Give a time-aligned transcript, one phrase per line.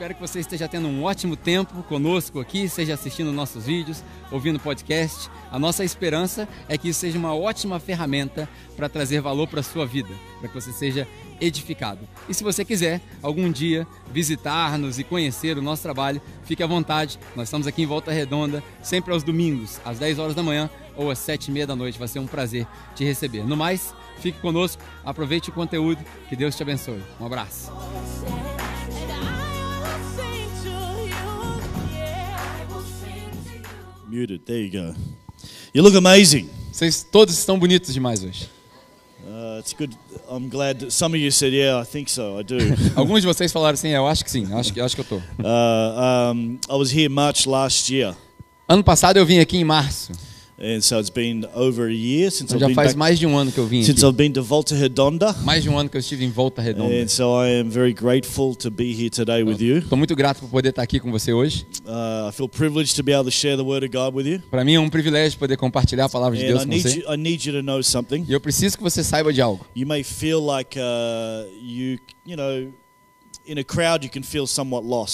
[0.00, 4.58] Espero que você esteja tendo um ótimo tempo conosco aqui, seja assistindo nossos vídeos, ouvindo
[4.58, 5.28] podcast.
[5.52, 9.62] A nossa esperança é que isso seja uma ótima ferramenta para trazer valor para a
[9.62, 10.08] sua vida,
[10.38, 11.06] para que você seja
[11.38, 12.08] edificado.
[12.26, 17.18] E se você quiser algum dia visitar-nos e conhecer o nosso trabalho, fique à vontade.
[17.36, 21.10] Nós estamos aqui em Volta Redonda, sempre aos domingos, às 10 horas da manhã ou
[21.10, 21.98] às 7 e meia da noite.
[21.98, 23.44] Vai ser um prazer te receber.
[23.44, 26.02] No mais, fique conosco, aproveite o conteúdo.
[26.26, 27.02] Que Deus te abençoe.
[27.20, 27.70] Um abraço.
[34.10, 34.44] Muted.
[34.44, 34.94] There you go.
[35.72, 36.50] You look amazing.
[36.72, 38.48] Vocês todos estão bonitos demais hoje.
[39.24, 39.96] Uh, it's good.
[40.28, 42.40] I'm glad that some of you said, "Yeah, I think so.
[42.40, 42.56] I do."
[42.96, 45.16] Alguns de vocês falaram assim, eu acho que sim, acho que, acho que eu tô.
[45.16, 48.16] uh, um, I was here March last year,
[48.68, 50.12] Ano passado eu vim aqui em março,
[50.60, 53.18] and so it's been over a year since então I've já been faz back, mais
[53.18, 54.06] de um ano que eu vim since aqui.
[54.08, 56.94] I've been to Volta Redonda, Mais de um ano que eu estive em Volta Redonda.
[56.94, 59.78] and so I am very grateful to be here today with you.
[59.78, 61.66] Estou muito grato por poder estar aqui com você hoje.
[61.86, 64.40] Uh, I feel privileged to be able to share the Word of God with you,
[64.50, 66.82] Para mim é um privilégio poder compartilhar a palavra de and Deus I com need
[66.82, 66.98] você.
[67.00, 67.12] you.
[67.12, 68.24] I need you to know something.
[68.28, 69.64] E eu preciso que você saiba de algo.
[69.74, 72.72] You may feel like uh, you, you know,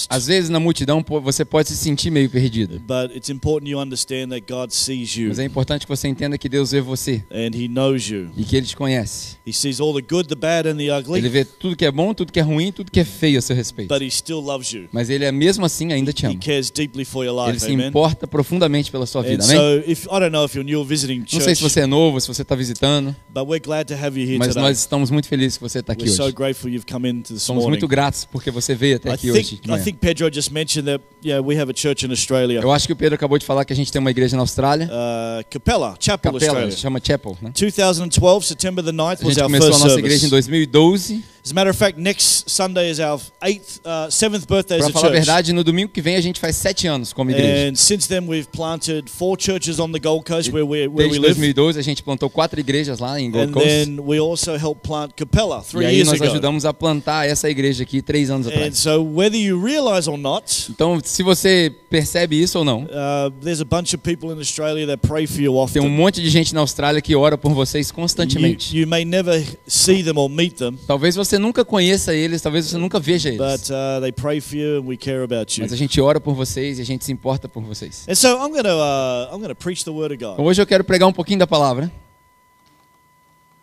[0.09, 2.81] Às vezes na multidão você pode se sentir meio perdido.
[2.81, 6.37] But it's important you understand that God sees you Mas é importante que você entenda
[6.39, 8.29] que Deus vê você and He knows you.
[8.37, 9.37] e que Ele te conhece.
[9.47, 12.13] He sees all the good, the bad, and the Ele vê tudo que é bom,
[12.15, 13.89] tudo que é ruim, tudo que é feio a seu respeito.
[13.89, 14.89] but He still loves you.
[14.93, 16.39] Mas Ele é mesmo assim ainda te He ama.
[16.39, 19.45] cares deeply for your Ele se importa profundamente pela sua vida.
[19.45, 19.57] Amém?
[19.57, 21.87] so, if I don't know if you're new or visiting Não sei se você é
[21.87, 25.11] novo, se você está visitando, but we're glad to have you here mas nós estamos
[25.11, 26.35] muito felizes que você está aqui We're so hoje.
[26.35, 29.61] grateful you've come in this Somos muito gratos porque você veio até aqui hoje.
[29.65, 29.83] I manhã.
[29.85, 32.93] think Pedro just mentioned that yeah we have a church in Australia, Eu acho que
[32.93, 35.97] o Pedro acabou de falar que a gente tem uma igreja na Austrália, uh, Capella
[36.01, 36.77] Chapel, Capela, Australia.
[36.77, 37.37] chama Chapel.
[37.41, 37.53] Né?
[37.59, 39.99] 2012, September the 9th A was gente our começou a first nossa service.
[39.99, 41.25] igreja em 2012.
[41.47, 44.93] As a matter of fact, next Sunday is our eighth, uh, seventh birthday as a
[44.93, 45.27] falar a church.
[45.27, 47.71] verdade, no domingo que vem a gente faz sete anos como igreja.
[47.71, 51.21] And since then, we've planted four churches on the Gold Coast where we where we
[51.21, 51.35] Desde live.
[51.37, 53.69] 2012 a gente plantou quatro igrejas lá em Gold And Coast.
[53.69, 56.33] then we also helped plant Capella E three aí years nós ago.
[56.33, 58.79] ajudamos a plantar essa igreja aqui três anos And atrás.
[58.81, 63.61] so, whether you realize or not, Então, se você percebe isso ou não, uh, there's
[63.61, 65.89] a bunch of people in Australia that pray for you tem um often.
[65.91, 68.77] monte de gente na Austrália que ora por vocês You, constantemente.
[68.77, 72.77] you may never see them or meet them, Talvez você nunca conheça eles, talvez você
[72.79, 73.39] nunca veja eles.
[73.41, 75.65] but uh, they pray for you, and we care about you.
[75.65, 78.05] Mas a gente ora por vocês e a gente se importa por vocês.
[78.09, 80.47] And so, I'm gonna uh, I'm gonna preach the word of Então, God.
[80.47, 81.91] hoje eu quero pregar um pouquinho da palavra.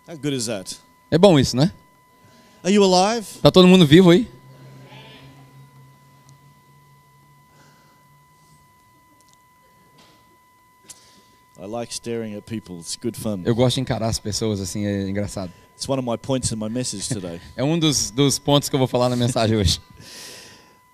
[0.08, 0.76] How good is that?
[1.10, 1.72] É bom isso, né?
[2.64, 3.26] Are you alive?
[3.42, 4.28] Tá todo mundo vivo aí?
[11.58, 12.80] I like staring at people.
[12.80, 13.44] It's good fun.
[13.46, 15.52] Eu gosto de encarar as pessoas assim, é engraçado.
[15.84, 17.42] It's one of my points in my message today.
[17.58, 19.82] É um dos, dos pontos que eu vou falar na mensagem hoje.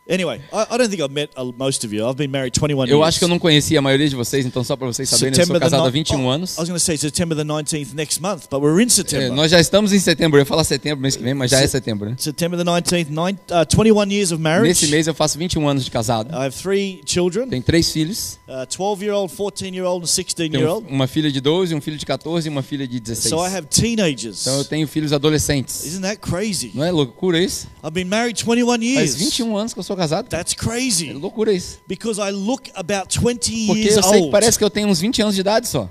[0.09, 2.03] Anyway, I, I don't think I've met uh, most of you.
[2.09, 3.07] I've been married 21 Eu years.
[3.09, 5.35] acho que eu não conhecia a maioria de vocês, então só para vocês saberem, eu
[5.35, 6.57] sou September casado há ni- 21 oh, anos.
[6.57, 9.31] I was going to say September the 19th next month, but we're in É, September.
[9.33, 11.67] nós já estamos em setembro, eu ia falar setembro mês que vem, mas já é
[11.67, 12.15] setembro, né?
[12.17, 14.67] September the 19th, nine, uh, 21 years of marriage.
[14.67, 16.31] Nesse mês eu faço 21 anos de casado.
[16.33, 18.39] I have three children, Tenho três filhos.
[18.47, 20.87] uh, 12 year old, 14 year old, and 16 Tenho year old.
[20.89, 23.29] uma filha de 12, um filho de 14 e uma filha de 16.
[23.29, 24.41] So I have teenagers.
[24.41, 25.85] Então eu tenho filhos adolescentes.
[25.85, 26.71] Isn't that crazy?
[26.73, 27.67] Não é loucura isso?
[27.83, 29.15] I've been married 21 Faz years.
[29.15, 30.27] 21 anos que eu sou casado.
[30.29, 31.79] That's É crazy loucura isso.
[31.87, 34.31] because I look about 20 Porque years eu sei que old.
[34.31, 35.87] parece que eu tenho uns 20 anos de idade só.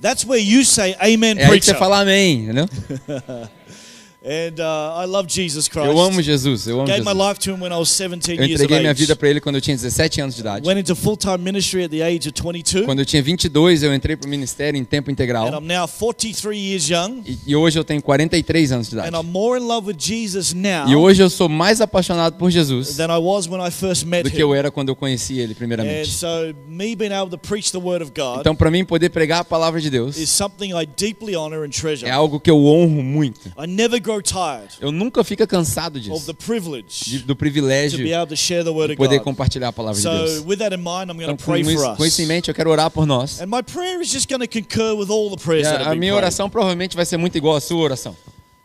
[0.00, 2.68] That's where you say amen, É aí que você fala amém, entendeu?
[4.24, 5.88] And uh, I love Jesus Christ.
[5.88, 7.28] Eu amo Jesus, eu amo Gave my Jesus.
[7.28, 9.60] life to him when I was 17 Eu entreguei minha vida para ele quando eu
[9.60, 10.66] tinha 17 anos de idade.
[10.68, 12.84] Went into full-time ministry at the age of 22.
[12.86, 15.48] Quando eu tinha 22, eu entrei para o ministério em tempo And integral.
[15.48, 17.22] I'm now 43 years young.
[17.26, 19.08] E, e hoje eu tenho 43 anos de idade.
[19.14, 22.48] And I'm more in love with Jesus now E hoje eu sou mais apaixonado por
[22.50, 25.40] Jesus than I was when I first met do que eu era quando eu conheci
[25.40, 26.10] ele And primeiramente.
[26.10, 26.26] so
[26.68, 29.44] me being able to preach the word of God Então, para mim poder pregar a
[29.44, 32.06] palavra de Deus is something I deeply honor and treasure.
[32.06, 33.48] é algo que eu honro muito.
[33.58, 34.00] I never
[34.80, 38.36] Eu nunca fico cansado of disso, the de- privilege do to privilégio be able to
[38.36, 40.44] share the word de of poder compartilhar a palavra de So Deus.
[40.46, 42.24] with that in mind, I'm going Então, to com pray for isso, com isso em
[42.24, 42.28] us.
[42.28, 43.40] mente, eu quero orar por nós.
[43.40, 45.94] And my prayer is just going to concur with all the prayers E a, a
[45.94, 48.16] minha oração provavelmente vai ser muito igual à sua oração.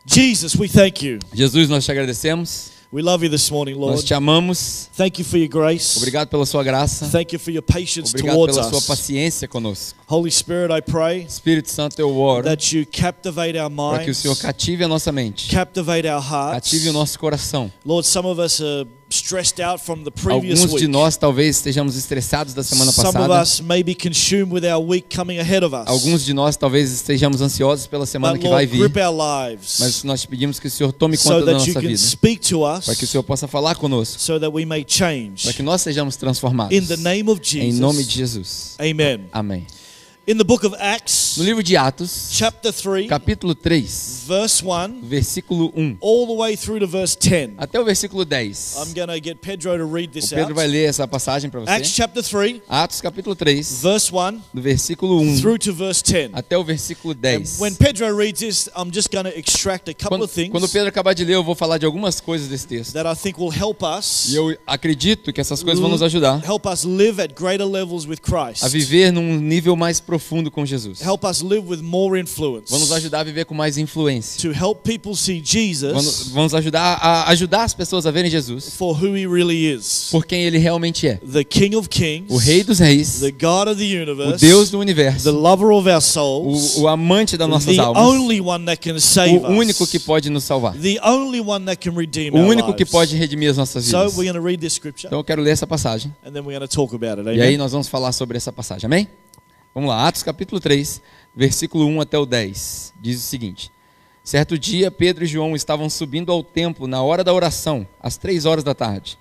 [0.05, 1.19] Jesus, we thank you.
[1.33, 4.05] Jesus, nós te agradecemos, We love you this morning, nós Lord.
[4.07, 4.89] te amamos.
[4.97, 5.95] Thank you for your grace.
[5.97, 8.87] Obrigado pela sua graça, Thank you for your patience obrigado towards pela sua us.
[8.87, 9.99] paciência conosco.
[10.07, 14.07] Holy Spirit, I pray Espírito Santo, eu oro that you captivate our para que o
[14.07, 16.71] minds, Senhor cative a nossa mente, captivate our hearts.
[16.71, 17.71] cative o nosso coração.
[17.85, 18.87] Lord, some of us are
[20.29, 23.41] Alguns de nós talvez estejamos estressados da semana Some of passada.
[23.41, 25.87] us may be consumed with our week coming ahead of us.
[25.87, 28.91] Alguns de nós talvez estejamos ansiosos pela semana que vai vir.
[29.79, 31.95] Mas nós te pedimos que o Senhor tome conta da nossa vida.
[32.85, 34.21] Para que o Senhor possa falar conosco.
[35.43, 36.77] Para que nós sejamos transformados.
[37.55, 38.75] Em nome de Jesus.
[39.31, 39.65] Amém.
[40.29, 44.99] In the book of Acts, No livro de Atos, chapter 3, capítulo 3, verse 1,
[45.03, 47.53] versículo 1, all the way through to verse 10.
[47.57, 48.75] até o versículo 10.
[48.75, 50.53] I'm going to get Pedro to read O this Pedro out.
[50.55, 51.95] vai ler essa passagem para Acts você.
[51.95, 56.31] chapter 3, Atos capítulo 3, verse 1 do versículo 1 through to verse 10.
[56.33, 57.59] até o versículo And 10.
[57.61, 60.65] when Pedro reads this, I'm just going to extract a couple Quando, of things quando
[60.65, 62.91] o Pedro acabar de ler, eu vou falar de algumas coisas desse texto.
[62.91, 66.43] that I think will help us E eu acredito que essas coisas vão nos ajudar
[66.45, 68.65] help us live at greater levels with Christ.
[68.65, 70.16] a viver num nível mais profundo
[70.51, 71.01] com Jesus.
[71.01, 72.69] Help us live with more influence.
[72.69, 74.41] Vão nos ajudar a viver com mais influência.
[74.41, 78.75] To help people see Jesus vão nos ajudar a ajudar as pessoas a verem Jesus
[78.75, 80.09] for who he really is.
[80.11, 81.15] por quem ele realmente é.
[81.17, 84.69] The King of Kings, O Rei dos Reis, the God of the o universe, Deus
[84.69, 88.39] do the universo, lover of our souls, o, o amante das nossas the almas, only
[88.41, 89.89] one that can save o único us.
[89.91, 93.49] que pode nos salvar, the only one that can redeem o único que pode redimir
[93.51, 94.17] as nossas So vidas.
[94.17, 96.57] we're going to read this scripture Então eu quero ler essa passagem and then we're
[96.57, 97.37] going to talk about it.
[97.37, 99.07] e aí nós vamos falar sobre essa passagem, amém?
[99.73, 101.01] Vamos lá, Atos capítulo 3,
[101.35, 102.93] versículo 1 até o 10.
[102.99, 103.71] Diz o seguinte:
[104.23, 108.45] Certo dia, Pedro e João estavam subindo ao templo na hora da oração, às três
[108.45, 109.17] horas da tarde.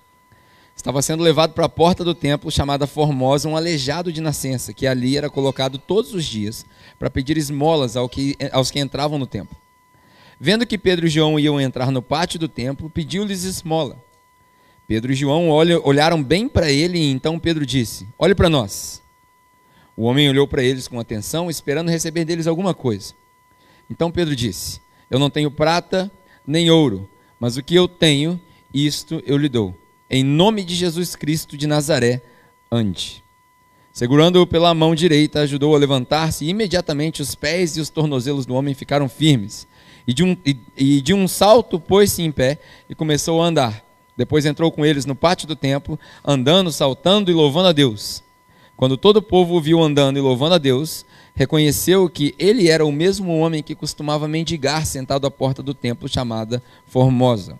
[0.74, 4.86] Estava sendo levado para a porta do templo, chamada Formosa, um aleijado de nascença, que
[4.86, 6.66] ali era colocado todos os dias
[6.98, 9.56] para pedir esmolas ao que- aos que entravam no templo.
[10.38, 13.98] Vendo que Pedro e João iam entrar no pátio do templo, pediu-lhes esmola.
[14.86, 19.02] Pedro e João olha- olharam bem para ele e então Pedro disse: Olhe para nós.
[19.96, 23.14] O homem olhou para eles com atenção, esperando receber deles alguma coisa.
[23.88, 26.10] Então Pedro disse: Eu não tenho prata
[26.46, 27.08] nem ouro,
[27.40, 28.38] mas o que eu tenho,
[28.74, 29.74] isto eu lhe dou.
[30.10, 32.22] Em nome de Jesus Cristo de Nazaré,
[32.70, 33.24] ande.
[33.90, 38.54] Segurando-o pela mão direita, ajudou a levantar-se e imediatamente os pés e os tornozelos do
[38.54, 39.66] homem ficaram firmes.
[40.06, 42.58] E de um, e, e de um salto pôs-se em pé
[42.90, 43.82] e começou a andar.
[44.14, 48.22] Depois entrou com eles no pátio do templo, andando, saltando e louvando a Deus.
[48.76, 52.84] Quando todo o povo o viu andando e louvando a Deus, reconheceu que ele era
[52.84, 57.58] o mesmo homem que costumava mendigar sentado à porta do templo chamada Formosa.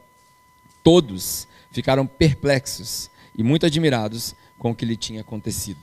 [0.82, 5.80] Todos ficaram perplexos e muito admirados com o que lhe tinha acontecido.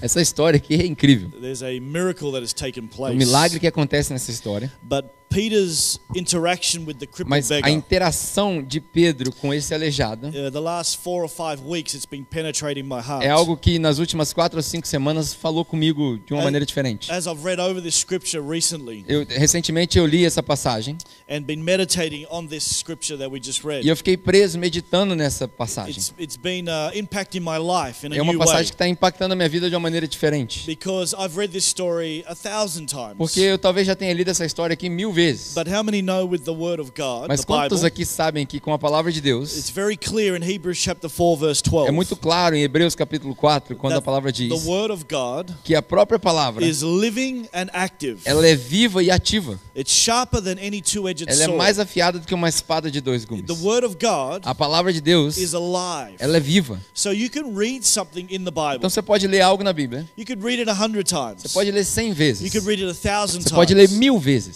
[0.00, 1.30] Essa história aqui é incrível.
[1.38, 3.14] There's a miracle that has taken É place.
[3.14, 4.72] um milagre que acontece nessa história.
[4.82, 10.60] But Peter's interaction with the crippled Mas a interação de Pedro com esse aleijado the
[10.60, 13.24] last four or five weeks, it's been penetrating my heart.
[13.24, 17.10] é algo que nas últimas quatro ou cinco semanas falou comigo de uma maneira diferente.
[17.10, 20.98] As I've read over this scripture recently Eu, recentemente eu li essa passagem
[21.28, 25.14] and been meditating on this scripture that we just read, e eu fiquei preso meditando
[25.14, 25.96] nessa passagem.
[25.96, 29.32] it's, it's been uh, impacting my life in a É uma passagem que está impactando
[29.32, 30.66] a minha vida de uma maneira diferente.
[30.66, 33.16] Because I've read this story a thousand times.
[33.16, 35.21] Porque eu talvez já tenha lido essa história aqui mil vezes.
[35.54, 38.58] But how many know with the Word of God, Mas quantos Bible, aqui sabem que
[38.60, 41.88] com a palavra de it's Deus, very clear in Hebrews chapter 4, verse 12.
[41.88, 45.50] é muito claro em Hebreus capítulo 4, quando a palavra diz the Word of God
[45.64, 48.20] que a própria palavra, is living and active.
[48.24, 49.58] ela é viva e ativa.
[49.76, 53.24] It's sharper than any two-edged Ela é mais afiada do que uma espada de dois
[53.24, 53.46] gumes.
[53.46, 56.16] The Word of God A palavra de Deus, is alive.
[56.18, 56.80] ela é viva.
[56.94, 58.76] So you can read something in the Bible.
[58.76, 61.42] Então você pode ler algo na Bíblia, You could read it a hundred times.
[61.42, 63.52] você pode ler cem You vezes, could read it a thousand você times.
[63.52, 64.54] pode ler mil vezes.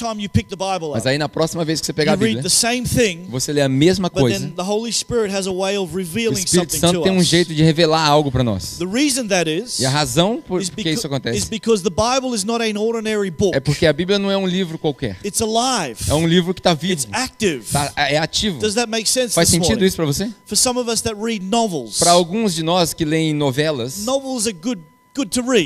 [0.00, 1.86] But then the next time you pick the Bible Mas aí na próxima vez que
[1.86, 4.38] você pegar a read Bíblia, the same thing, você lê a mesma but coisa.
[4.40, 7.12] then the Holy Spirit has a way of O revealing Espírito something Santo to tem
[7.12, 7.26] um us.
[7.26, 8.78] jeito de revelar algo para nós.
[8.78, 11.90] The reason that is E a razão por is, que isso is acontece because the
[11.90, 13.54] Bible is not an ordinary book.
[13.56, 15.16] é porque a Bíblia não é um livro qualquer.
[15.24, 15.98] It's alive.
[16.08, 17.64] É um livro que está vivo, It's active.
[17.72, 18.58] tá- é ativo.
[18.60, 20.30] Does that make sense Faz sentido isso para você?
[20.46, 24.46] For some of us that read novels, Para alguns de nós que leem novelas, novels
[24.46, 24.89] are good good to read.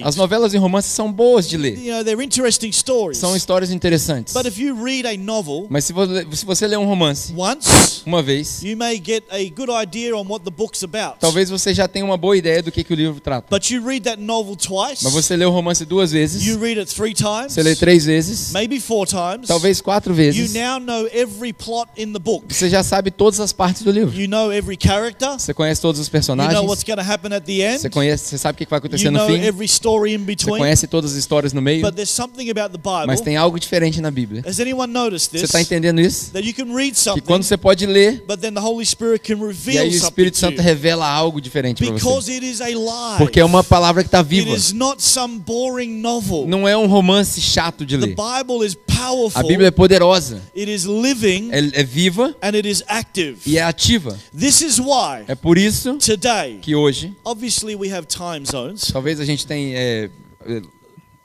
[0.02, 1.78] As novelas e romances são boas de ler.
[1.78, 3.18] You know, they're interesting stories.
[3.18, 4.32] São histórias interessantes.
[4.32, 8.02] But if you read a novel Mas se você, se você ler um romance once,
[8.06, 11.18] uma vez, you may get a good idea on what the book's about.
[11.20, 13.46] talvez você já tenha uma boa ideia do que, que o livro trata.
[13.50, 16.78] But you read that novel twice, Mas você lê o romance duas vezes, you read
[16.80, 20.78] it three times, você lê três vezes, maybe four times, talvez quatro you vezes, now
[20.80, 22.46] know every plot in the book.
[22.48, 24.18] você já sabe todas as partes do livro.
[24.18, 25.38] You know every character.
[25.38, 27.80] Você conhece todos os You know personagens, what's going to happen at the end.
[27.80, 29.33] você conhece, você sabe o que vai acontecer no fim.
[29.42, 30.58] Every story in Você between.
[30.58, 33.06] conhece todas as histórias no meio, But there's something about the Bible.
[33.06, 34.42] mas tem algo diferente na Bíblia.
[34.46, 35.44] Has anyone noticed Você this?
[35.44, 36.30] está entendendo isso?
[36.32, 39.20] That you can read Que something, quando você pode ler, but then the Holy Spirit
[39.24, 42.04] can e reveal aí o Espírito to Santo revela algo diferente para você.
[42.04, 43.18] Because it is a lie.
[43.18, 44.54] Porque é uma palavra que está It viva.
[44.56, 46.46] is not some boring novel.
[46.46, 48.14] Não é um romance chato de The ler.
[48.16, 49.46] Bible is A powerful.
[49.46, 53.38] Bíblia é poderosa, It is living é, é viva and it is active.
[53.44, 54.16] e é ativa.
[54.38, 58.90] This is why É por isso today, que hoje, obviously, we have time zones.
[58.92, 60.10] talvez a gente tenha é,
[60.46, 60.62] é,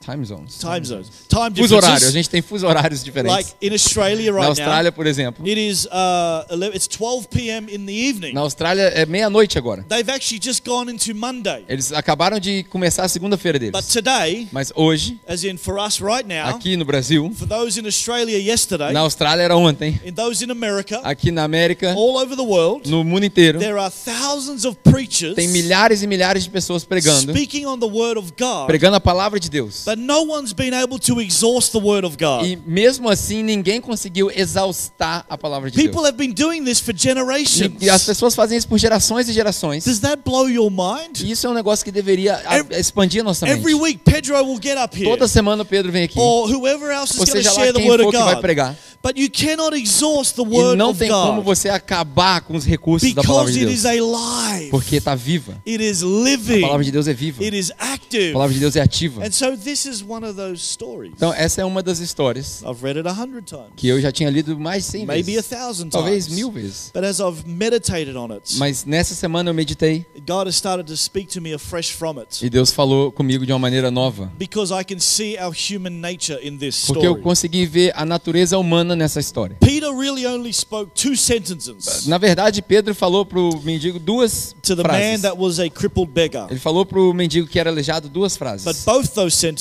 [0.02, 0.58] time zones.
[0.58, 1.10] Time zones.
[1.28, 2.08] Time Fuso horário.
[2.08, 3.54] A gente tem fuso horários Like diferentes.
[3.60, 5.44] in Australia Na right Austrália, por exemplo.
[5.44, 7.68] now, it is uh, 11, it's 12 p.m.
[7.68, 8.32] in the evening.
[8.32, 9.84] Na Austrália é meia-noite agora.
[9.90, 11.66] They've actually just gone into Monday.
[11.68, 13.88] Eles acabaram de começar a segunda-feira But deles.
[13.88, 17.84] today, Mas hoje, as in for us right now, aqui no Brasil, for those in
[17.86, 22.34] Australia yesterday, na Austrália era ontem, in those in America, aqui na América, all over
[22.34, 26.48] the world, no mundo inteiro, there are thousands of preachers tem milhares e milhares de
[26.48, 29.84] pessoas pregando, speaking on the word of God, pregando a palavra de Deus.
[29.84, 32.44] but no one's been able to exhaust the word of God.
[32.46, 36.06] E mesmo assim, ninguém conseguiu exaustar a palavra de People Deus.
[36.08, 37.74] have been doing this for generations.
[37.80, 39.84] E as pessoas fazem isso por gerações e gerações.
[39.84, 41.20] Does that blow your mind?
[41.20, 43.82] E isso é um negócio que deveria a- Every- expandir a nossa Every mente.
[43.82, 46.18] week, Pedro will get up here, Toda semana o Pedro vem aqui.
[46.18, 48.24] or whoever else is Ou going to seja share lá the word for of que
[48.24, 48.40] vai God.
[48.42, 48.76] pregar.
[49.02, 52.66] But you cannot exhaust the E word não of tem como você acabar com os
[52.66, 54.12] recursos da palavra because de it is Deus.
[54.12, 54.70] a life.
[54.70, 55.54] Porque está viva.
[55.66, 56.60] It is A living.
[56.60, 57.42] palavra de Deus é viva.
[57.42, 58.32] It is A active.
[58.34, 59.24] palavra de Deus é ativa.
[59.24, 61.12] And so this is one of those stories.
[61.16, 64.10] Então essa é uma das histórias I've read it a hundred times, que eu já
[64.12, 65.46] tinha lido mais de 100 maybe a vezes.
[65.50, 66.38] thousand Talvez times.
[66.38, 66.90] mil vezes.
[66.94, 70.96] But as I've meditated on it, Mas nessa semana eu meditei God has started to
[70.96, 72.44] speak to me afresh from it.
[72.44, 74.32] e Deus falou comigo de uma maneira nova.
[74.38, 77.22] Because I can see our human nature in this Porque eu story.
[77.22, 79.56] consegui ver a natureza humana nessa história.
[79.60, 84.82] Peter really only spoke two sentences Na verdade, Pedro falou pro mendigo duas to the
[84.82, 85.22] man frases.
[85.22, 86.48] that was a crippled beggar.
[86.50, 88.84] Ele falou pro mendigo que era aleijado duas But frases.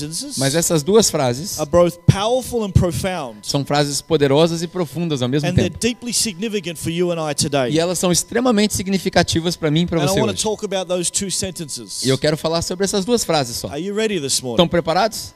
[0.10, 3.40] Sentences Mas essas duas frases are both powerful and profound.
[3.44, 5.80] são frases poderosas e profundas ao mesmo And they're tempo.
[5.80, 7.78] deeply significant for you and I E today.
[7.80, 10.44] elas são extremamente significativas para mim e para And I você want to hoje.
[10.44, 12.04] talk about those two sentences.
[12.04, 13.68] E eu quero falar sobre essas duas frases só.
[13.70, 14.56] Are you ready this morning?
[14.56, 15.34] Estão preparados?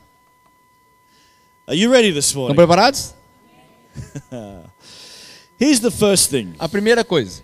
[1.67, 2.55] Are you ready this Estão morning?
[2.55, 3.13] preparados?
[5.59, 6.53] Here's the first thing.
[6.59, 7.41] A primeira coisa.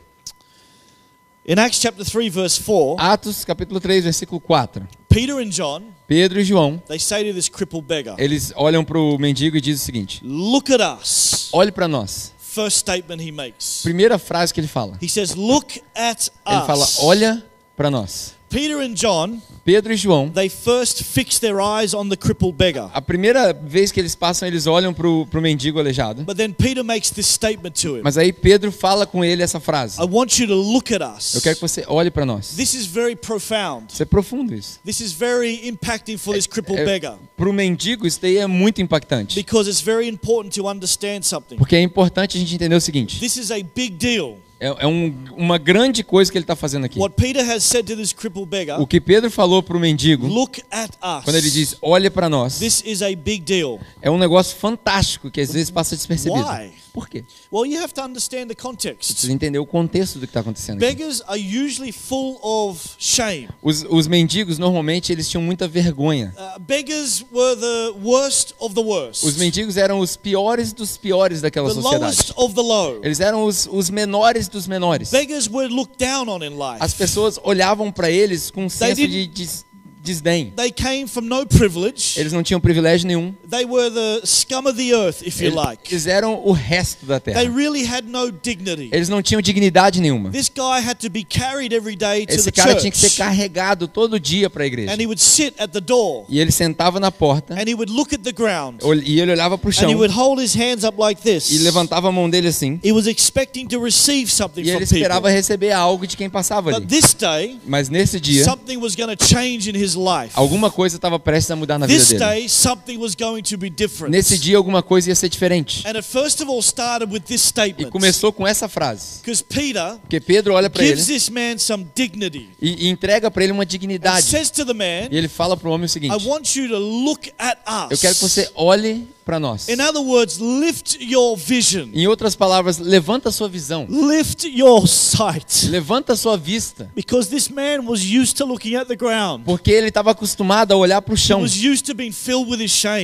[1.46, 4.88] In Acts chapter 3 verse 4, Atos capítulo 3, versículo 4.
[5.10, 9.16] Peter and John, Pedro e João, they say to this crippled beggar, eles olham pro
[9.20, 12.34] mendigo e dizem o seguinte: "Look at us." Olhe para nós.
[12.40, 13.82] First statement he makes.
[13.84, 14.98] Primeira frase que ele fala.
[15.00, 17.46] He says, "Look at Ele fala: us." Olha
[17.78, 18.34] para nós.
[18.50, 22.90] Peter and John, Pedro e João, they first fix their eyes on the crippled beggar.
[22.94, 26.24] a primeira vez que eles passam, eles olham pro, pro mendigo aleijado.
[26.24, 28.02] But then Peter makes this statement to him.
[28.04, 31.36] Mas aí Pedro fala com ele essa frase: I want you to look at us.
[31.36, 32.56] Eu quero que você olhe para nós.
[32.56, 33.94] This is very profound.
[33.94, 34.80] Isso é profundo isso.
[34.84, 38.82] This is very impacting for this crippled É, beggar pro mendigo isso daí é muito
[38.82, 39.36] impactante.
[39.36, 41.58] because it's very important to understand something.
[41.58, 44.38] Porque é importante a gente entender o seguinte: This is a big deal.
[44.60, 47.00] É, é um- uma grande coisa que ele está fazendo aqui.
[47.00, 50.90] What Peter has said to this crippled beggar, O que Pedro falou mendigo, look at
[50.96, 51.24] us.
[51.24, 53.80] quando ele diz olha para nós, This is a big deal.
[54.02, 56.46] é um negócio fantástico que às vezes passa despercebido.
[56.46, 56.72] Why?
[56.92, 57.24] Por quê?
[57.54, 59.14] Well, you have to understand the context.
[59.14, 60.88] Precisa entender o contexto do que está acontecendo aqui.
[60.96, 63.48] Beggars are usually full of shame.
[63.62, 66.34] Os, os mendigos normalmente eles tinham muita vergonha.
[66.36, 69.24] Uh, beggars were the worst of the worst.
[69.24, 72.02] Os mendigos eram os piores dos piores daquela the sociedade.
[72.04, 73.00] lowest of the low.
[73.04, 75.12] Eles eram os, os menores dos menores.
[75.12, 76.78] Beggars were looked down on in life.
[76.80, 79.66] As pessoas olhavam para eles com um senso de des-
[80.04, 80.54] desdém.
[80.56, 82.18] They came from no privilege.
[82.20, 83.34] Eles não tinham privilégio nenhum.
[83.50, 85.92] They were the scum of the earth, if you like.
[85.92, 87.50] eles eram o resto da They terra.
[87.56, 88.90] really had no dignity.
[88.92, 90.30] Eles não tinham dignidade nenhuma.
[90.32, 93.12] This guy had to be carried every day to Esse the cara tinha que ser
[93.12, 94.92] carregado todo dia para a igreja.
[94.94, 97.92] And he would sit at the door E ele sentava na porta and he would
[97.92, 100.56] look at the ground e ele olhava para o and chão he would hold his
[100.56, 101.50] hands up like e this.
[101.62, 102.80] levantava a mão dele assim.
[102.84, 105.36] He was expecting to receive something E ele from esperava people.
[105.36, 106.80] receber algo de quem passava ali.
[106.80, 109.89] But this day, Mas nesse dia, something was going to change in his.
[110.34, 112.20] Alguma coisa estava prestes a mudar na vida This dele.
[112.26, 114.12] day, something was going to be different.
[114.12, 115.86] Nesse dia, alguma coisa ia ser diferente.
[115.88, 117.90] And it first of all started with this E statement.
[117.92, 119.20] começou com essa frase.
[119.22, 122.50] Because Peter Porque Pedro olha para ele gives this man some dignity.
[122.62, 124.24] e, e entrega para ele uma And dignidade.
[124.24, 126.68] says to the man, E ele fala para o homem o I seguinte: want you
[126.68, 127.92] to look at us.
[127.92, 129.68] Eu quero que você olhe para nós.
[129.70, 131.90] In other words, lift your vision.
[131.94, 133.86] Em outras palavras, levanta a sua visão.
[133.88, 135.68] Lift your sight.
[135.70, 136.90] Levanta a sua vista.
[136.96, 139.44] Because this man was used to looking at the ground.
[139.46, 141.42] Porque ele estava acostumado a olhar para o chão.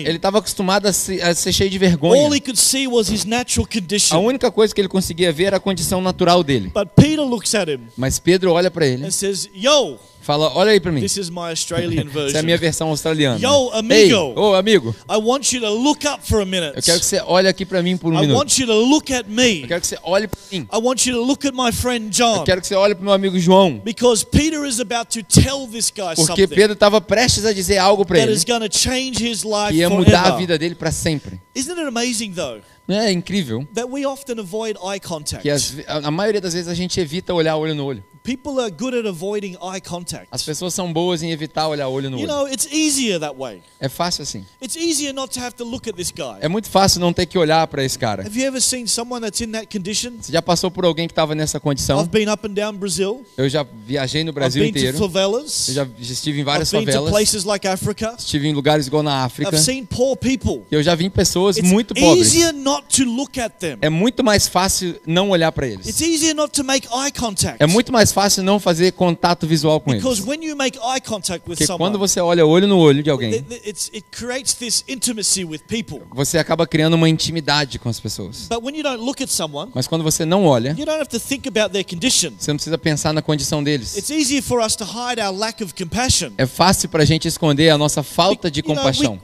[0.06, 2.22] Ele estava acostumado a ser, a ser cheio de vergonha.
[4.16, 6.70] A única coisa que ele conseguia ver era a condição natural dele.
[7.98, 11.02] Mas Pedro olha para ele and says, Yo, Fala, olha aí pra mim.
[11.02, 12.58] This is my Australian Essa é a minha version.
[12.58, 13.40] versão australiana.
[13.40, 13.94] Yo, amigo.
[13.94, 16.74] Ei, ô amigo, I want you to look up for a minute.
[16.76, 18.38] eu quero que você olhe aqui pra mim por um I minuto.
[18.40, 19.62] want you to look at me.
[19.62, 20.68] Eu quero que você olhe pra mim.
[20.74, 22.38] I want you to look at my friend John.
[22.38, 23.80] Eu quero que você olhe pro meu amigo João.
[23.86, 27.78] Because Peter is about to tell this guy Porque something Pedro estava prestes a dizer
[27.78, 30.40] algo that ele is going to change his life que ia mudar a forever.
[30.40, 31.40] vida dele pra sempre.
[31.54, 32.62] Isn't it amazing though
[32.94, 35.42] é incrível that we often avoid eye contact?
[35.42, 38.04] que as, a, a maioria das vezes a gente evita olhar olho no olho.
[38.24, 40.28] People are good at avoiding eye contact.
[40.32, 42.34] As pessoas são boas em evitar olhar olho no You olho.
[42.34, 43.62] know, it's easier that way.
[43.80, 44.44] É fácil assim.
[44.60, 46.38] It's easier not to have to look at this guy.
[46.42, 48.24] É muito fácil não ter que olhar pra esse cara.
[48.26, 50.14] Have you ever seen someone that's in that condition?
[50.20, 52.00] Você já passou por alguém que estava nessa condição?
[52.02, 53.24] I've been up and down Brazil.
[53.38, 54.98] Eu já viajei no I've Brasil been to inteiro.
[54.98, 55.68] favelas.
[55.68, 57.12] Eu já estive em I've várias been to favelas.
[57.12, 58.16] places like Africa.
[58.18, 59.56] Estive em lugares igual na África.
[59.56, 60.64] I've seen poor people.
[60.72, 62.26] Eu já vi pessoas It's muito pobres.
[62.34, 63.78] easier not to look at them.
[63.82, 66.02] É muito mais fácil não olhar It's eles.
[66.02, 67.58] easier not to make eye contact.
[67.62, 70.28] É muito mais fácil não fazer contato visual com Because eles.
[70.28, 73.10] when you make eye contact with Porque someone, quando você olha olho no olho de
[73.10, 76.02] alguém, it creates this intimacy with people.
[76.14, 78.48] você acaba criando uma intimidade com as pessoas.
[78.50, 81.10] But when you don't look at someone, Mas quando você não olha, you don't have
[81.10, 82.32] to think about their condition.
[82.38, 83.96] você não precisa pensar na condição deles.
[83.98, 86.32] It's easier for us to hide our lack of compassion.
[86.38, 89.20] É fácil pra gente esconder a nossa falta de compaixão.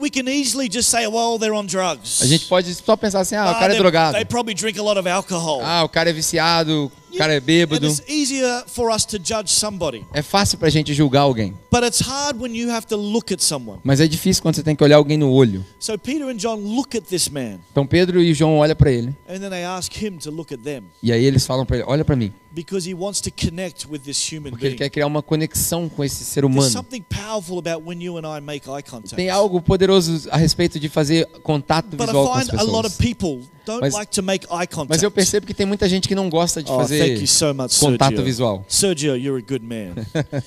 [2.21, 4.13] A gente pode só pensar assim: ah, o Ah, cara é drogado.
[4.13, 5.61] They probably drink a lot of alcohol.
[5.63, 7.85] Ah, o cara é viciado, o cara é bêbado.
[7.87, 10.05] it's easier for us to judge somebody.
[10.13, 11.53] É fácil pra gente julgar alguém.
[11.71, 13.79] But it's hard when you have to look at someone.
[13.83, 15.65] Mas é difícil quando você tem que olhar alguém no olho.
[15.79, 19.15] So Peter and John look at this man, Então Pedro e João olham pra ele.
[19.27, 21.85] and then they ask him to look at them E aí eles falam pra ele:
[21.87, 22.33] olha pra mim.
[22.53, 26.03] because he wants to connect with this human Porque ele quer criar uma conexão com
[26.03, 26.69] esse ser humano.
[26.69, 29.15] something powerful about when you and I make eye contact.
[29.15, 32.63] Tem algo poderoso a respeito de fazer contato But I visual com as find a
[32.63, 33.45] lot of pessoas.
[33.71, 34.89] Don't Mas- like to make eye contact.
[34.89, 37.27] Mas eu percebo que tem muita gente que não gosta de oh, thank fazer you
[37.27, 38.25] so much, contato Sergio.
[38.25, 38.65] visual.
[38.67, 39.95] Sergio, you're a good man.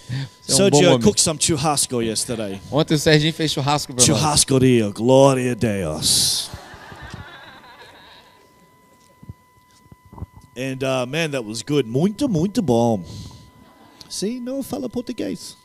[0.46, 2.60] É um Sergio cooked some churrasco yesterday.
[2.70, 4.04] Ontem o Serginho fez churrasco pra nós.
[4.04, 6.50] Churrasco Dio, Gloria a Deus.
[10.56, 11.88] And uh, man, that was good.
[11.88, 13.02] Muito, muito bom.
[14.08, 15.56] See, não fala português.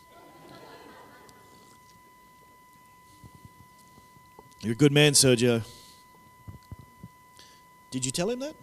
[4.63, 5.63] You're a good man, Sergio.
[7.91, 8.55] Did you tell him that?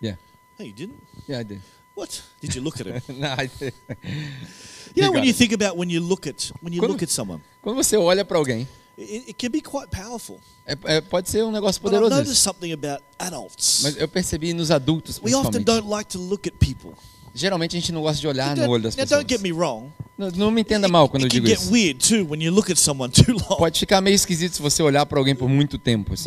[0.00, 0.16] Yeah.
[0.58, 1.00] Hey, you didn't?
[1.26, 1.60] Yeah, I did.
[1.94, 2.22] What?
[2.40, 3.02] Did you look at him?
[3.20, 3.72] No, I did.
[4.94, 7.08] You know when you think about when you look at when you Quando- look at
[7.10, 8.66] someone, Quando você olha pra alguém,
[8.98, 10.40] it, it can be quite powerful.
[10.66, 12.42] é- é- pode ser um negócio poderoso noticed isso.
[12.42, 13.80] something about adults.
[13.82, 15.64] Mas eu percebi nos adultos, We often principalmente.
[15.64, 16.92] don't like to look at people.
[17.34, 19.20] Geralmente a gente não gosta de olhar no Now, olho das now, pessoas.
[19.24, 19.90] don't get me wrong.
[20.16, 21.70] Não, não me entenda mal quando eu digo isso.
[23.58, 26.14] Pode ficar meio esquisito se você olhar pra alguém por muito tempo.
[26.14, 26.22] assim.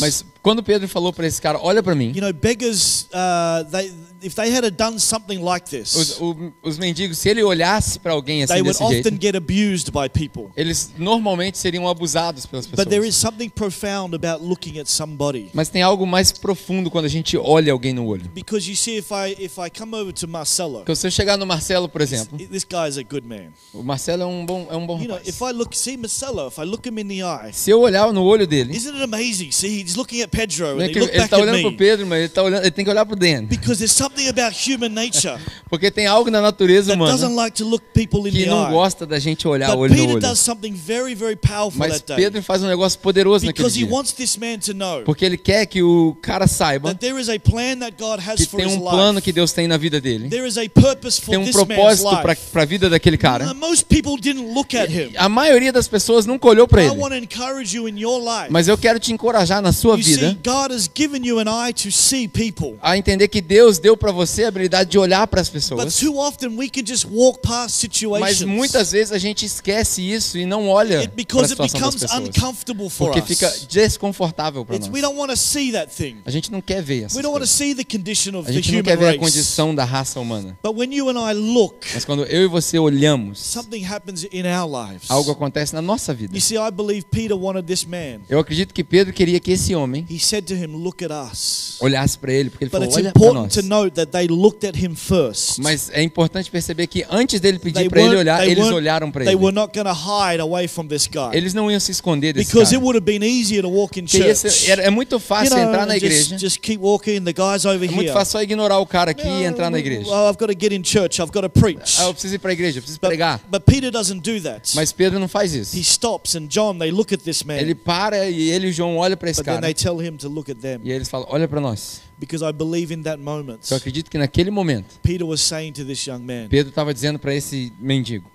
[0.00, 3.06] Mas quando Pedro falou pra esse cara, olha pra mim, you know, beggars.
[3.12, 7.42] Uh, they if they had done something like os, this, o- os mendigos, se ele
[7.42, 10.50] olhasse pra alguém they assim would desse jeito, often get abused by people.
[10.56, 13.08] eles normalmente seriam abusados pelas But there pessoas.
[13.08, 15.50] is something profound about looking at somebody.
[15.52, 18.30] Mas tem algo mais profundo quando a gente olha alguém no olho.
[18.34, 21.36] Because you see, if I if I come over to Marcelo, Porque se eu chegar
[21.36, 23.52] no Marcelo, por exemplo, this guy's a good man.
[23.72, 25.28] o Marcelo é um bom, é um bom You know, rapaz.
[25.28, 28.12] if I look, see Marcelo, if I look him in the eye, Se eu olhar
[28.12, 29.50] no olho dele, isn't it amazing?
[29.52, 31.76] See, he's looking at Pedro é and he look ele back tá at olhando me.
[31.76, 33.44] Pedro, mas ele, tá olhando, ele tem que olhar pro Dan.
[33.44, 35.38] Because there's something about human nature
[35.68, 38.50] Porque tem algo na natureza that doesn't humana like to look people in que the
[38.50, 40.20] não gosta da gente olhar But olho no Peter olho.
[40.20, 42.16] does something very, very powerful Mas that day.
[42.16, 43.86] Pedro faz um negócio poderoso naquele dia.
[43.88, 47.28] wants this man to know Porque ele quer que o cara saiba that there is
[47.28, 50.28] a plan that God has que tem um plano que Deus tem na vida dele.
[50.28, 52.08] There is a purpose for Tem um propósito
[52.52, 53.52] para a vida daquele cara.
[53.54, 55.12] Most people didn't look at him.
[55.16, 56.96] A maioria das pessoas nunca olhou para I ele.
[56.96, 58.50] want to encourage you in your life.
[58.50, 61.46] Mas eu quero te encorajar na sua You see, vida God has given you an
[61.48, 62.76] eye to see people.
[62.80, 65.96] a entender que Deus deu para você a habilidade de olhar para as But pessoas.
[65.98, 68.20] too often we can just walk past situations.
[68.20, 72.92] Mas muitas vezes a gente esquece isso e não olha para a situação das pessoas.
[72.96, 74.88] Porque fica desconfortável para nós.
[74.88, 76.16] we don't want to see that thing.
[76.24, 77.50] A gente não quer ver essas coisas.
[77.50, 80.58] see the condition of A the gente não quer ver a condição da raça humana.
[80.62, 84.42] But when you and I look, Mas quando eu e você olhamos, something happens in
[84.42, 85.10] our lives.
[85.10, 86.34] algo acontece na nossa vida.
[86.36, 88.20] You see, I believe Peter wanted this man.
[88.28, 91.76] Eu acredito que Pedro queria que esse homem He said to him, "Look at us."
[91.80, 93.56] olhasse para ele, porque ele falou: olha para nós.
[93.90, 95.58] To note that they looked at him first.
[95.58, 99.24] Mas é importante perceber que antes dele They pedir para ele olhar, eles olharam para
[99.24, 99.34] ele.
[99.36, 102.46] were not going to hide away from this guy Eles não iam se esconder desse
[102.50, 102.84] because it cara.
[102.84, 104.68] would have been easier to walk in church.
[104.70, 106.38] era- é muito You fácil know, entrar na just, igreja.
[106.38, 107.22] just keep walking.
[107.22, 110.08] The guy's over É muito fácil só ignorar o cara aqui e entrar na igreja.
[110.10, 111.20] Oh, I've got to get in church.
[111.20, 111.96] I've got to preach.
[111.98, 113.40] Ah, eu preciso ir para a igreja, eu preciso But, pregar.
[113.50, 114.74] but Peter doesn't do that.
[114.74, 115.76] Mas Pedro não faz isso.
[115.76, 118.96] He stops, and John, they look at this man, Ele para e ele e João
[118.96, 119.66] olham para esse but then cara.
[119.66, 120.80] they tell him to look at them.
[120.84, 122.00] E eles falam: olha para nós.
[122.18, 125.84] Because I believe in that moment, Eu acredito que naquele momento, Peter was saying to
[125.84, 128.30] this young man, Pedro estava dizendo para esse mendigo: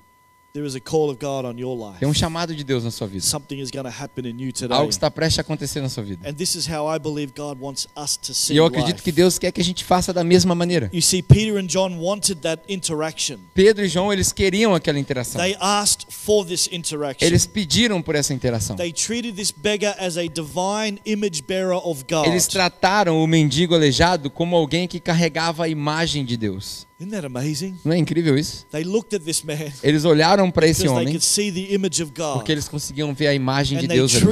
[0.54, 3.24] tem um chamado de Deus na sua vida.
[3.24, 4.76] Something is going to happen in you today.
[4.76, 6.28] Algo está prestes a acontecer na sua vida.
[6.28, 9.12] And this is how I believe God wants us to see E eu acredito que
[9.12, 10.90] Deus quer que a gente faça da mesma maneira.
[10.94, 13.38] You see, Peter and John wanted that interaction.
[13.54, 15.42] Pedro e João, eles queriam aquela interação.
[15.42, 17.26] They asked for this interaction.
[17.26, 18.76] Eles pediram por essa interação.
[18.76, 22.26] They treated this beggar as a divine image bearer of God.
[22.28, 26.91] Eles trataram o mendigo aleijado como alguém que carregava a imagem de Deus.
[27.02, 27.80] Isn't that amazing?
[27.84, 28.68] Não é incrível isso?
[28.70, 32.12] They looked at this man Eles olharam para esse homem could see the image of
[32.16, 32.36] God.
[32.36, 34.24] porque eles conseguiam ver a imagem de Deus ali.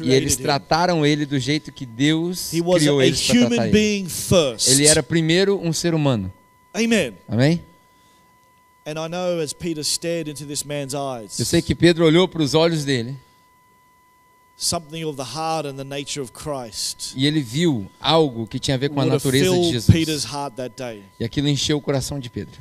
[0.00, 3.46] E eles trataram ele do jeito que Deus He was a, criou eles para tratar
[3.48, 3.72] human ele.
[3.72, 4.68] being first.
[4.68, 6.32] Ele era primeiro um ser humano.
[6.72, 7.14] Amen.
[7.26, 7.60] Amém?
[8.86, 9.52] Eyes,
[11.40, 13.16] Eu sei que Pedro olhou para os olhos dele
[14.62, 18.76] something of the heart and the nature of Christ e ele viu algo que tinha
[18.76, 19.86] a ver com a natureza de Jesus.
[19.86, 21.02] Peter's heart that day.
[21.18, 22.60] E aquilo encheu o coração de Pedro.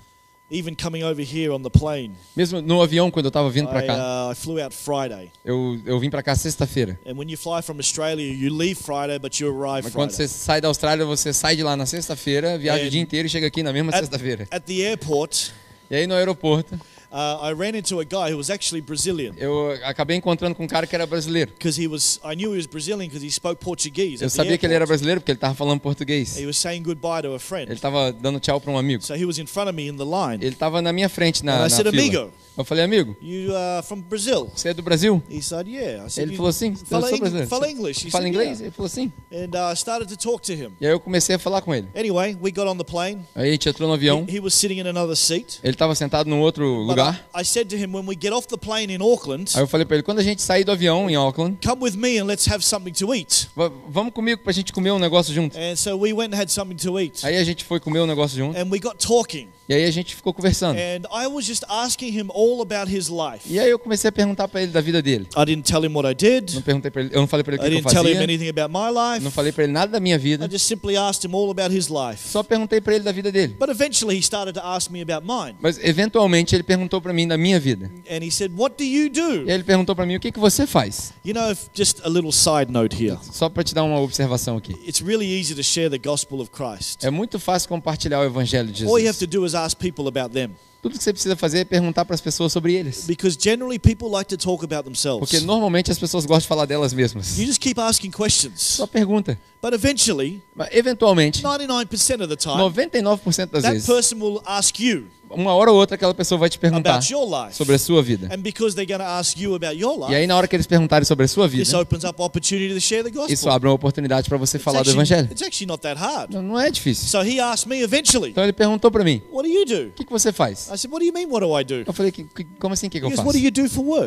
[0.54, 3.84] Even coming over here on the plane, Mesmo no avião, quando eu estava vindo para
[3.86, 3.96] I, cá,
[4.28, 5.32] uh, I flew out Friday.
[5.46, 7.00] eu, eu vim para cá sexta-feira.
[7.06, 10.28] And when you fly from Australia, you leave Friday, but you arrive Mas quando Friday.
[10.28, 13.30] você sai da Austrália, você sai de lá na sexta-feira, viaja o dia inteiro e
[13.30, 14.46] chega aqui na mesma sexta-feira.
[14.52, 15.52] at the airport,
[15.90, 16.78] E aí no aeroporto,
[17.12, 19.34] uh, I ran into a guy who was actually Brazilian.
[19.38, 21.52] eu acabei encontrando com um cara que era brasileiro.
[21.52, 24.24] Because he was, I knew he was Brazilian because he spoke Portuguese.
[24.24, 26.38] Eu sabia que ele era brasileiro porque ele estava falando português.
[26.40, 27.72] He was saying goodbye to a Ele friend.
[27.74, 29.04] estava dando tchau para um amigo.
[29.04, 30.44] So he was in front of me in the line.
[30.44, 32.02] Ele estava na minha frente na, And I na said, fila.
[32.02, 34.52] amigo, Eu falei, amigo, you are from Brazil?
[34.54, 35.24] você é do Brasil?
[35.30, 36.06] He said, yeah.
[36.06, 37.48] I said, Ele "You falou eu fala, sou brasileiro.
[37.50, 37.68] fala.
[37.70, 37.76] He
[38.12, 38.48] Fala said, inglês?
[38.60, 39.12] "Yeah." Ele falou assim.
[39.32, 40.72] And uh, I started to talk to him.
[40.80, 41.88] E aí eu comecei a falar com ele.
[41.96, 43.22] Anyway, we got on the plane.
[43.34, 44.26] Aí a gente entrou no avião.
[44.28, 45.60] He, he was sitting in another seat.
[45.64, 47.26] Ele estava sentado num outro But lugar.
[47.36, 49.68] I, I said to him, when we get off the plane in Auckland, Aí eu
[49.68, 52.26] falei para ele, quando a gente sair do avião em Auckland, come with me and
[52.26, 53.50] let's have something to eat.
[53.56, 55.58] va- vamos comigo pra gente comer um negócio junto.
[55.58, 57.26] And so we went and had something to eat.
[57.26, 58.58] Aí a gente foi comer um negócio junto.
[58.58, 59.50] And we got talking.
[59.72, 60.78] E aí a gente ficou conversando.
[60.78, 63.46] And I was just asking him all about his life.
[63.50, 65.26] E aí eu comecei a perguntar para ele da vida dele.
[65.34, 66.56] I didn't tell him what I did.
[66.56, 68.26] Não perguntei para ele, eu não falei para ele o I que, que eu fazia.
[68.26, 69.24] life.
[69.24, 70.46] Não falei para ele nada da minha vida.
[70.52, 72.28] just simply asked him all about his life.
[72.28, 73.56] Só perguntei para ele da vida dele.
[73.58, 75.56] But eventually he started to ask me about mine.
[75.62, 77.90] Mas eventualmente ele perguntou para mim da minha vida.
[78.10, 79.48] And he said, What do you do?
[79.48, 81.14] E ele perguntou para mim o que que você faz.
[81.24, 83.18] You know, if, just a little side note here.
[83.32, 84.74] Só para te dar uma observação aqui.
[84.86, 87.06] It's really easy to share the gospel of Christ.
[87.06, 89.20] É muito fácil compartilhar o evangelho de All you have Jesus.
[89.20, 90.52] to do is ask people about them.
[90.82, 93.06] Tudo que você precisa fazer é perguntar para as pessoas sobre eles.
[93.06, 95.20] Because generally people like to talk about themselves.
[95.20, 97.38] Porque normalmente as pessoas gostam de falar delas mesmas.
[97.38, 98.62] You just keep asking questions.
[98.62, 99.38] Só pergunta.
[99.62, 104.80] But eventually, Mas, eventualmente, 99% of the time, 99% das that vezes, person will ask
[104.80, 107.56] you uma hora ou outra aquela pessoa vai te perguntar about your life.
[107.56, 108.28] sobre a sua vida.
[108.34, 110.56] And because they're going to ask you about your E aí life, na hora que
[110.56, 115.28] eles perguntarem sobre a sua vida, isso abre uma oportunidade para você falar do evangelho.
[115.32, 116.34] it's actually not that hard.
[116.34, 117.08] Não, não é difícil.
[117.08, 119.90] So he asked me eventually, Então ele perguntou para mim, What do you do?
[119.90, 120.70] o que, que você faz?
[120.72, 121.84] I said, What do you mean, what do I do?
[121.90, 123.22] Eu falei, "Que- que- como assim, o que, que eu faço?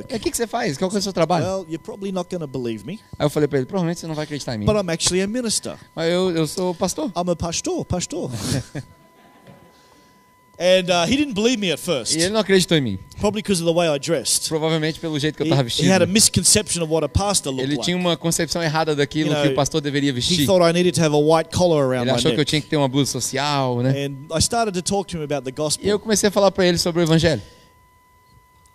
[0.09, 0.77] É, o que, que você faz?
[0.79, 1.45] Qual é o seu trabalho?
[1.45, 4.07] Well, you're probably not going to believe me, Aí eu falei para ele, provavelmente você
[4.07, 4.67] não vai acreditar em mim.
[4.67, 5.77] but I'm actually a minister.
[5.95, 7.07] Mas eu, eu sou pastor.
[7.17, 8.31] I'm a pastor, pastor.
[10.59, 12.99] and uh, he didn't believe me at first, E ele não acreditou em mim.
[13.21, 14.49] probably because of the way I dressed.
[14.49, 15.91] Provavelmente pelo jeito que eu He, estava he vestido.
[15.93, 17.85] had a misconception of what a pastor looked Ele like.
[17.85, 20.47] tinha uma concepção errada daquilo You know, que o pastor deveria He vestir.
[20.47, 22.51] thought I needed to have a white collar around Ele my achou que eu neck.
[22.51, 24.07] tinha que ter uma blusa social, né?
[24.07, 26.51] And I started to talk to him about the E eu gospel comecei a falar
[26.51, 27.43] para ele sobre o evangelho.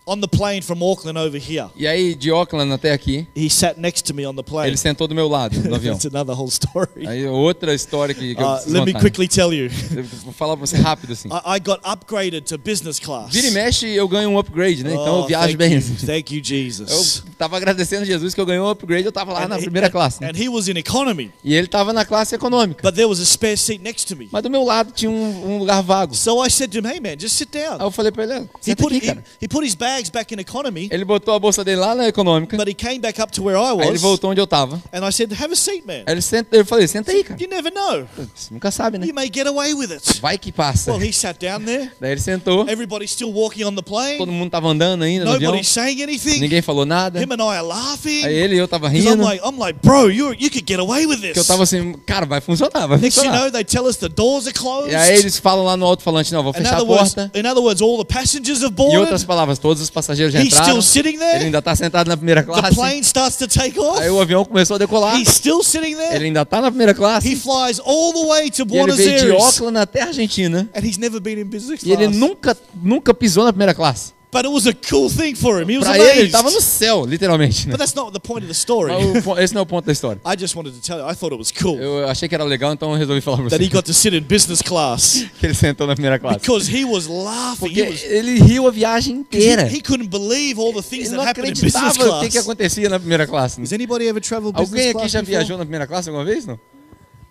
[0.10, 1.68] On the plane from Auckland over here.
[1.76, 4.68] E aí, de Auckland até aqui, He sat next to me on the plane.
[4.70, 5.94] ele sentou do meu lado no avião.
[5.96, 7.08] That's another whole story.
[7.08, 9.04] Aí outra história que, que eu Uh, preciso let me contar.
[9.06, 9.70] quickly tell you.
[9.96, 11.30] Eu Vou falar pra você rápido assim.
[11.30, 13.32] I, I got upgraded to business class.
[13.34, 14.92] Vira e mexe, eu ganho um upgrade, né?
[14.94, 15.74] Então Oh, eu viajo thank bem.
[15.76, 15.82] you.
[16.06, 17.24] Thank you, Jesus.
[17.26, 19.62] Eu tava agradecendo a Jesus que eu ganhei um upgrade, eu tava lá na he-
[19.62, 20.22] primeira classe.
[20.22, 20.30] né?
[20.30, 22.82] and he was in economy, E ele tava na classe econômica.
[22.82, 24.28] but there was a spare seat next to me.
[24.32, 26.16] Mas do meu lado tinha um, um lugar vago.
[26.16, 28.34] So I said to him, "Hey man, just sit Aí down." eu falei pra ele,
[28.34, 29.24] "Ah, He senta put aqui, he, cara.
[29.42, 32.56] he put his bags back in economy, Ele botou a bolsa dele lá na econômica.
[32.58, 34.82] but he came back up to where I Aí ele was, voltou onde eu tava.
[34.94, 36.04] and I said, "Have a seat, man.
[36.08, 37.42] Ele senta, eu falei, senta aí, cara.
[37.42, 38.06] You never know.
[38.36, 39.06] Você nunca sabe, né?
[39.08, 40.92] You may get away with it." Vai que passa.
[40.92, 41.92] Well, he sat down there.
[42.00, 44.18] Daí ele sentou, Everybody's still walking on the plane.
[44.18, 45.52] todo mundo tava andando ainda no avião.
[45.52, 46.40] Nobody's saying anything.
[46.40, 47.20] Ninguém falou nada.
[47.22, 48.24] Him and I are laughing.
[48.26, 49.24] Aí ele e eu tava 'Cause I'm rindo.
[49.24, 51.48] like, I'm like, bro, you you could get away with Que eu this.
[51.48, 53.42] tava assim, cara, vai funcionar, vai Next you funcionar.
[53.44, 54.92] know, they tell us the doors are closed.
[54.92, 57.32] E aí eles falam lá no alto-falante, não, vou In fechar a porta.
[57.36, 59.00] in other words, all the passengers have Em boarded.
[59.00, 60.82] outras palavras, todos os passageiros já He's entraram.
[60.82, 61.46] still sitting Ele there.
[61.46, 62.76] ainda tá sentado na primeira The classe.
[62.76, 64.02] plane starts to take off.
[64.02, 65.20] Aí o avião começou a decolar.
[65.20, 66.24] He's still sitting Ele there.
[66.26, 67.36] ainda tá na primeira He classe.
[67.36, 69.44] flies all the way to E ele Buenos veio de Aires.
[69.44, 70.70] Auckland até a Argentina.
[70.76, 72.16] And he's never been in business E ele class.
[72.18, 74.14] nunca, nunca pisou na primeira classe.
[74.32, 75.68] But it was a cool thing for him.
[75.72, 77.66] He was Pra ele, ele estava no céu, literalmente.
[77.68, 77.72] Né?
[77.72, 78.94] But that's not the point of the story.
[79.26, 80.22] Mas esse não é o ponto da história.
[80.24, 82.44] I just wanted to tell you, I thought it was cool Eu achei que era
[82.44, 85.48] legal, então eu resolvi falar that você he got to sit in business class que
[85.48, 86.40] ele sentou na primeira classe.
[86.42, 87.58] because he was laughing.
[87.60, 89.64] Porque He, was, ele riu a viagem inteira.
[89.68, 92.20] he, he couldn't believe all the things Ele that não happened in business acreditava o
[92.20, 92.46] que, que class.
[92.46, 93.60] acontecia na primeira classe.
[93.64, 95.38] Has anybody ever traveled Alguém business aqui class já before?
[95.38, 96.46] viajou na primeira classe alguma vez?
[96.46, 96.60] Não?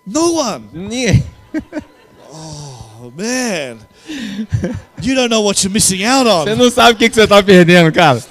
[0.04, 0.64] No one.
[0.72, 1.24] Ninguém.
[3.08, 3.78] Oh man,
[5.00, 6.56] you don't know what you're missing out Você on.
[6.56, 8.22] não sabe o que, que você tá perdendo, cara.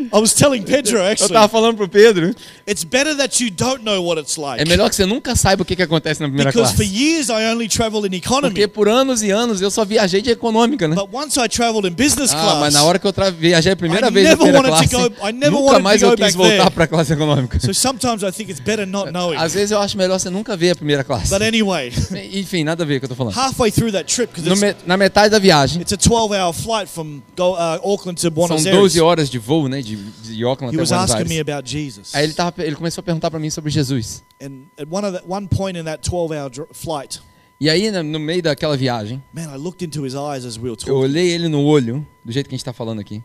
[0.00, 2.34] I was telling Pedro Eu actually, tava falando pro Pedro.
[2.66, 5.62] it's better that you don't know what it's like É melhor que você nunca saiba
[5.62, 6.94] o que, que acontece na primeira because for classe.
[6.96, 10.30] years I only traveled in economy, Porque por anos e anos eu só viajei de
[10.30, 10.94] econômica, né?
[10.94, 13.72] but once I traveled in business Ah, class, mas na hora que eu tra- viajei
[13.72, 15.82] a primeira I vez na never primeira wanted classe, to go- I never nunca wanted
[15.82, 16.70] mais to eu go quis back voltar there.
[16.70, 17.58] pra classe econômica.
[17.60, 19.36] so sometimes I think it's better not knowing.
[19.36, 21.28] Às vezes eu acho melhor você nunca ver a primeira classe.
[21.30, 21.92] But anyway,
[22.32, 23.34] Enfim, nada a ver com o que eu tô falando.
[23.34, 26.52] halfway through that trip, because No it's, me- na metade da viagem, it's a 12-hour
[26.54, 29.82] flight from Go, uh, Auckland to são Buenos 12 Aires, horas de voo, né?
[29.96, 31.48] De, de Auckland he até was Buenos asking me Aires.
[31.48, 32.14] about Jesus.
[32.14, 34.22] Aí ele, tava, ele começou a perguntar pra mim sobre Jesus.
[34.40, 37.20] And at one of the, one point in that 12-hour dr- flight,
[37.60, 40.62] E aí, no- no meio daquela viagem, man, I looked into his eyes as we
[40.64, 40.92] were eu talking.
[40.92, 43.22] olhei ele no olho, do jeito que a gente tá falando aqui.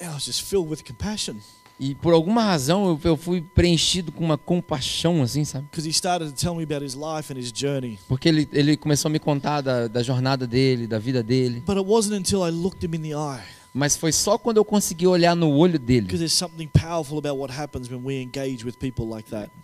[0.00, 1.36] I was just filled with compassion
[1.78, 5.66] E por alguma razão eu, eu fui preenchido com uma compaixão, assim, sabe?
[5.70, 7.98] because he started to tell me about his life and his journey.
[8.08, 11.62] Porque ele, ele começou a me contar da, da jornada dele, da vida dele.
[11.66, 13.42] But it wasn't until I looked him in the eye
[13.76, 16.08] Mas foi só quando eu consegui olhar no olho dele.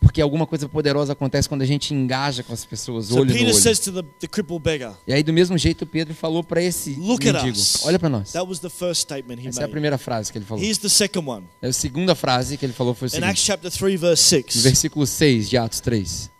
[0.00, 3.32] Porque alguma coisa poderosa acontece quando a gente engaja com as pessoas, So olho no
[3.32, 4.04] Peter olho.
[4.18, 7.56] the, the beggar, E aí, do mesmo jeito, Pedro falou para esse mendigo.
[7.84, 8.32] Olha para nós.
[8.32, 9.72] that was the first statement he Essa é a made.
[9.72, 10.62] primeira frase que ele falou.
[10.62, 11.46] Here's the second one.
[11.62, 14.28] A segunda frase que ele falou foi o In Acts seguinte: chapter 3, verse no
[14.28, 16.30] 6, versículo 6 de Atos 3.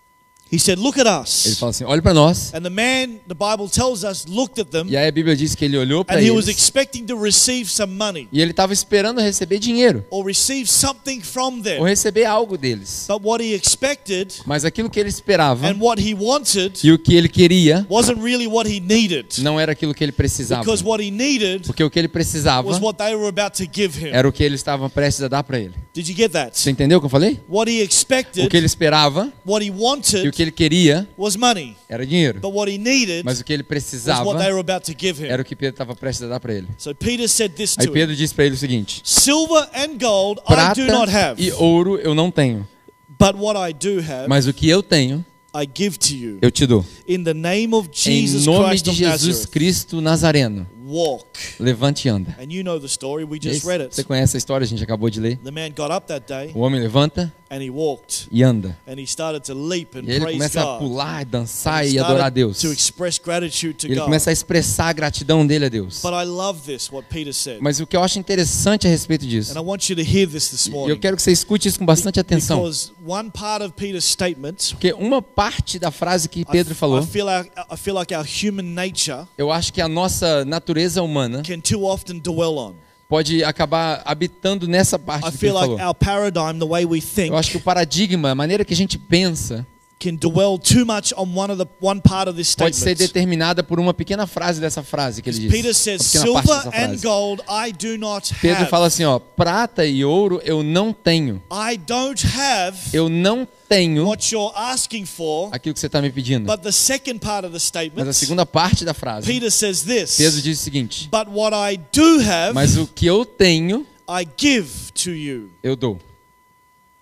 [0.53, 1.59] He said, Look at Ele us.
[1.59, 2.53] fala assim: Olha para nós.
[2.55, 5.55] And the man, the Bible tells us, looked at them E aí a Bíblia diz
[5.55, 8.51] que ele olhou para and he was eles expecting to receive some money e ele
[8.51, 11.83] estava esperando receber dinheiro or receive something from ou them.
[11.83, 13.07] receber algo deles.
[13.09, 16.99] But what he expected Mas aquilo que ele esperava and what he wanted e o
[16.99, 19.39] que ele queria wasn't really what he needed.
[19.43, 20.63] não era aquilo que ele precisava.
[20.63, 23.65] Because what he needed Porque o que ele precisava was what they were about to
[23.73, 24.11] give him.
[24.13, 25.75] era o que eles estavam prestes a dar para ele.
[25.95, 26.59] Did you get that?
[26.59, 27.41] Você entendeu o que eu falei?
[27.49, 31.09] What he O que expected, ele esperava what he e o wanted que ele queria
[31.17, 31.77] was money.
[31.89, 32.41] era dinheiro.
[32.41, 36.25] But what he needed Mas o que ele precisava era o que Pedro estava prestes
[36.25, 36.69] a dar para ele.
[36.79, 40.53] So Peter said this Aí Pedro disse para ele o seguinte: Silver and gold I
[40.53, 42.67] Prata do not have, e ouro eu não tenho,
[43.09, 45.25] but what I do have, mas o que eu tenho
[45.55, 46.39] I give to you.
[46.41, 46.85] eu te dou.
[47.07, 51.39] In the name of Em nome de Jesus Cristo Nazareno, walk.
[51.61, 52.37] levante e anda.
[52.41, 54.05] And you know the story, we just read Você it.
[54.09, 55.37] conhece a história, a gente acabou de ler.
[55.39, 58.77] The man got up that day O homem levanta and he walked e anda.
[58.87, 62.27] and he started to leap and E ele praise começa a pular, dançar e adorar
[62.27, 62.61] a Deus.
[62.61, 64.05] to express gratitude to Ele God.
[64.05, 66.01] começa a expressar a gratidão dele a Deus.
[66.03, 67.59] But I love this, what Peter said.
[67.61, 70.27] Mas o que eu acho interessante a respeito disso, And I want you to hear
[70.29, 70.99] this this e eu morning.
[70.99, 74.93] quero que você escute isso com bastante atenção, Because one part of Peter's statement, porque
[74.95, 78.25] uma parte da frase que I, Pedro I, falou, feel our, I feel like our
[78.27, 80.72] human nature eu acho que a nossa natureza
[81.03, 82.75] humana can too often dwell on.
[83.09, 85.89] pode acabar habitando nessa parte I do que ele feel like falou.
[85.89, 88.77] our paradigm, the way we think, Eu acho que o paradigma, a maneira que a
[88.77, 89.67] gente pensa,
[90.03, 93.13] can dwell too much on one of the one part of this pode ser statement.
[93.13, 95.53] determinada por uma pequena frase dessa frase que ele disse.
[95.55, 98.71] Peter says, "Silver and gold I do not Pedro have.
[98.71, 101.43] fala assim, ó, prata e ouro eu não tenho.
[101.53, 106.11] I don't have Eu não tenho what you're asking for." aquilo que você está me
[106.11, 106.47] pedindo.
[106.47, 109.83] But the second part of the Mas a statement, segunda parte da frase, Peter says
[109.83, 110.17] this.
[110.17, 114.27] Pedro diz o seguinte: But what I do have, Mas o que eu tenho, I
[114.37, 115.51] give to you.
[115.63, 115.99] eu dou.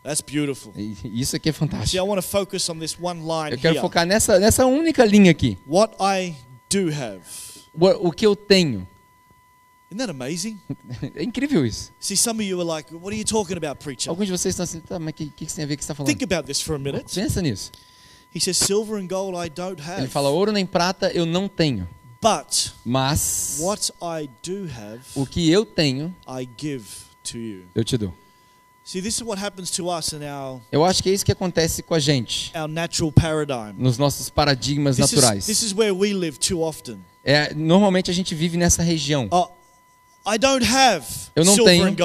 [0.03, 0.73] That's beautiful.
[1.05, 2.05] Isso aqui é See, I fantástico.
[2.07, 3.81] want to focus on this one line Eu quero here.
[3.81, 5.59] focar nessa, nessa única linha aqui.
[5.67, 6.35] What I
[6.71, 7.23] do have.
[7.75, 8.87] O, o que eu tenho.
[9.91, 10.59] Isn't that amazing?
[11.15, 11.93] É incrível isso.
[12.01, 14.09] See, some of you are like, what are you talking about, preacher?
[14.09, 15.83] Alguns de vocês estão assim, tá, mas o que, que, que tem a ver que
[15.83, 16.09] está falando?
[16.17, 17.13] Think about this for a minute.
[17.15, 17.71] Pensa nisso.
[18.35, 20.09] He says, silver and gold I don't Ele have.
[20.09, 21.89] fala, ouro nem prata eu não tenho.
[22.23, 26.85] But Mas what I do have, o que eu tenho, I give
[27.25, 27.65] to you.
[27.75, 28.15] eu te dou.
[30.73, 33.75] Eu acho que é isso que acontece com a gente, our natural paradigm.
[33.79, 35.47] nos nossos paradigmas naturais.
[35.47, 36.99] this is where we live too often.
[37.25, 39.29] É, normalmente a gente vive nessa região.
[40.27, 41.97] I don't have Eu não tenho.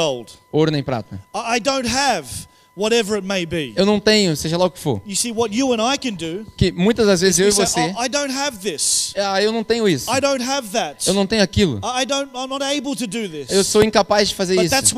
[0.52, 1.21] Ouro nem prata.
[1.34, 3.74] I I don't have whatever it may be.
[3.76, 5.02] Eu não tenho, seja lá o que for.
[5.06, 7.93] You see, what you and I can do Que muitas das vezes eu e você,
[7.98, 9.13] "Oh, I don't have this.
[9.17, 10.10] ah, eu não tenho isso.
[10.10, 11.08] I don't have that.
[11.08, 11.80] Eu não tenho aquilo.
[11.84, 12.32] I I don't.
[12.36, 13.50] I'm not able to do this.
[13.50, 14.95] Eu sou incapaz de fazer But that's isso.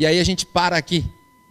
[0.00, 1.04] E aí a gente para aqui.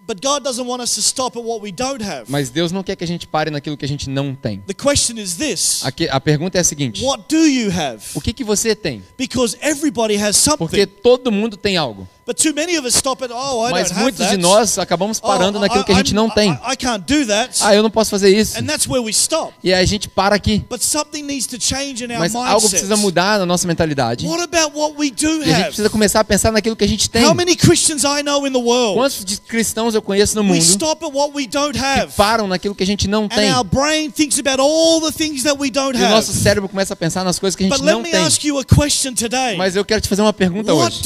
[0.07, 2.23] But God doesn't want us to stop at what we don't have.
[2.31, 4.59] Mas Deus não quer que a gente pare naquilo que a gente não tem.
[4.61, 8.03] The question is this Aqui, a pergunta é a seguinte: What do you have?
[8.15, 9.03] o que, que você tem?
[9.15, 11.01] Because everybody has Porque something.
[11.03, 12.07] todo mundo tem algo.
[12.29, 15.57] But too many of us stop at, oh, I Mas muitos de nós acabamos parando
[15.57, 16.51] Oh, naquilo que a gente I- não tem.
[16.51, 17.57] I, I can't do that.
[17.61, 18.55] Ah, eu não posso fazer isso.
[18.59, 19.51] And that's where we stop.
[19.63, 20.63] E aí a gente para aqui.
[20.69, 24.27] But something needs to change in our Mas algo precisa mudar na nossa mentalidade.
[24.27, 26.87] What about what we do E a gente precisa começar a pensar naquilo que a
[26.87, 27.25] gente tem.
[27.25, 28.93] How many Christians I know in the world?
[28.99, 32.13] Quantos cristãos eu conheço no We mundo stop at what we don't que have.
[32.15, 33.49] param naquilo que a gente não tem?
[33.49, 33.53] E
[36.03, 38.11] o nosso cérebro começa a pensar nas coisas que a But gente let não me
[38.11, 38.23] tem.
[38.23, 39.57] ask you a question today.
[39.57, 40.99] Mas eu quero te fazer uma pergunta hoje.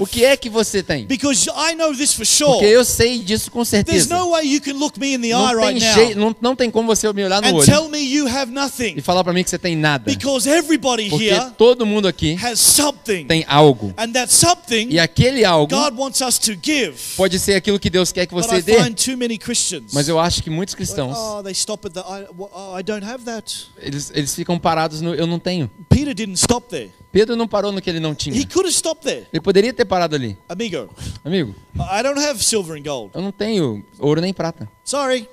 [0.00, 1.06] O que é que você tem?
[1.06, 2.66] Because I know this for Porque sure.
[2.66, 4.14] eu sei disso com There's certeza.
[4.16, 6.36] no way you can look me in the eye Não right tem, now jeito, não,
[6.40, 9.00] não tem como você me olhar no and olho tell me you have e nothing.
[9.00, 10.04] falar pra mim que você tem nada.
[10.10, 13.26] Because everybody Porque here todo mundo aqui has something.
[13.26, 13.92] tem algo.
[13.96, 16.94] And that something E aquele algo God wants us to give.
[17.16, 18.82] pode ser aquilo que Deus quer que But você I dê.
[18.82, 19.92] find too many Christians.
[19.92, 23.04] Mas eu acho que muitos cristãos, oh, they stop at the, I, oh, I don't
[23.04, 23.52] have that.
[23.80, 25.70] eles, eles ficam parados no eu não tenho.
[25.88, 26.90] Peter didn't stop there.
[27.14, 28.34] Pedro não parou no que ele não He tinha.
[28.48, 29.26] could have stopped there.
[29.32, 30.36] Ele poderia ter parado ali.
[30.48, 30.90] Amigo,
[31.24, 33.12] Amigo, I don't have silver and gold.
[33.14, 34.68] eu não tenho ouro nem prata.
[34.84, 35.28] Sorry,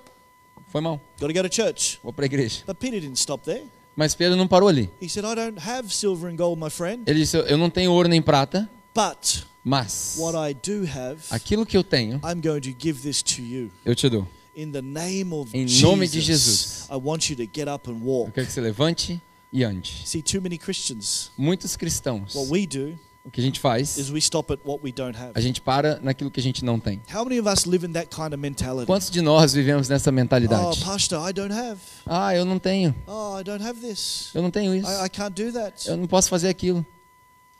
[0.67, 1.01] Foi mal.
[1.19, 1.99] got to go to church.
[2.03, 2.61] Vou pra igreja.
[2.67, 3.63] But Peter didn't stop there.
[3.95, 4.89] Mas Pedro não parou ali.
[5.01, 7.01] He said, I don't have silver and gold, my friend.
[7.07, 11.65] Ele disse: Eu não tenho ouro nem prata, But mas what I do have, aquilo
[11.65, 13.71] que eu tenho, I'm going to give this to you.
[13.83, 14.27] eu te dou.
[14.55, 16.87] In the name of Em Jesus, nome de Jesus.
[16.91, 18.31] I want you to get up and Eu walk.
[18.33, 19.19] quero que você levante
[19.51, 20.03] e ande.
[20.05, 24.09] See, too many Christians, Muitos cristãos, what we do o que a gente faz, is
[24.09, 25.33] we stop at what we don't have.
[25.35, 27.01] a gente para naquilo que a gente não tem.
[27.13, 28.87] How many of us live in that kind of mentality?
[28.87, 30.83] Quantos de nós vivemos nessa Oh, mentalidade?
[30.83, 31.79] Pastor, I don't have.
[32.05, 32.95] Ah, eu não tenho.
[33.05, 34.31] Oh, I don't have this.
[34.33, 34.89] Eu não tenho isso.
[34.89, 35.87] I, I can't do that.
[35.87, 36.85] Eu não posso fazer aquilo.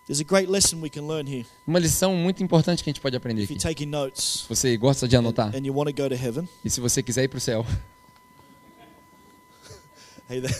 [1.65, 3.53] Uma lição muito importante que a gente pode aprender If aqui.
[3.53, 6.47] you're taking notes Se você gosta de anotar and you want to go to heaven,
[6.63, 7.65] e se você quiser ir para o céu,
[10.29, 10.53] hey, that,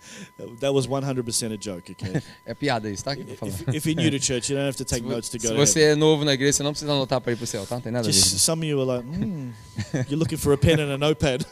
[0.60, 2.20] that was 100% a joke, okay?
[2.44, 3.14] é piada isso, tá?
[3.14, 5.60] If, you're new to church, you don't have to take notes to Se go to
[5.60, 7.76] você é novo na igreja, você não precisa anotar para ir para o céu, tá?
[7.76, 8.16] Não tem nada a ver.
[8.18, 9.50] Just some of you like, hmm,
[10.08, 11.46] you're looking for a pen and a notepad.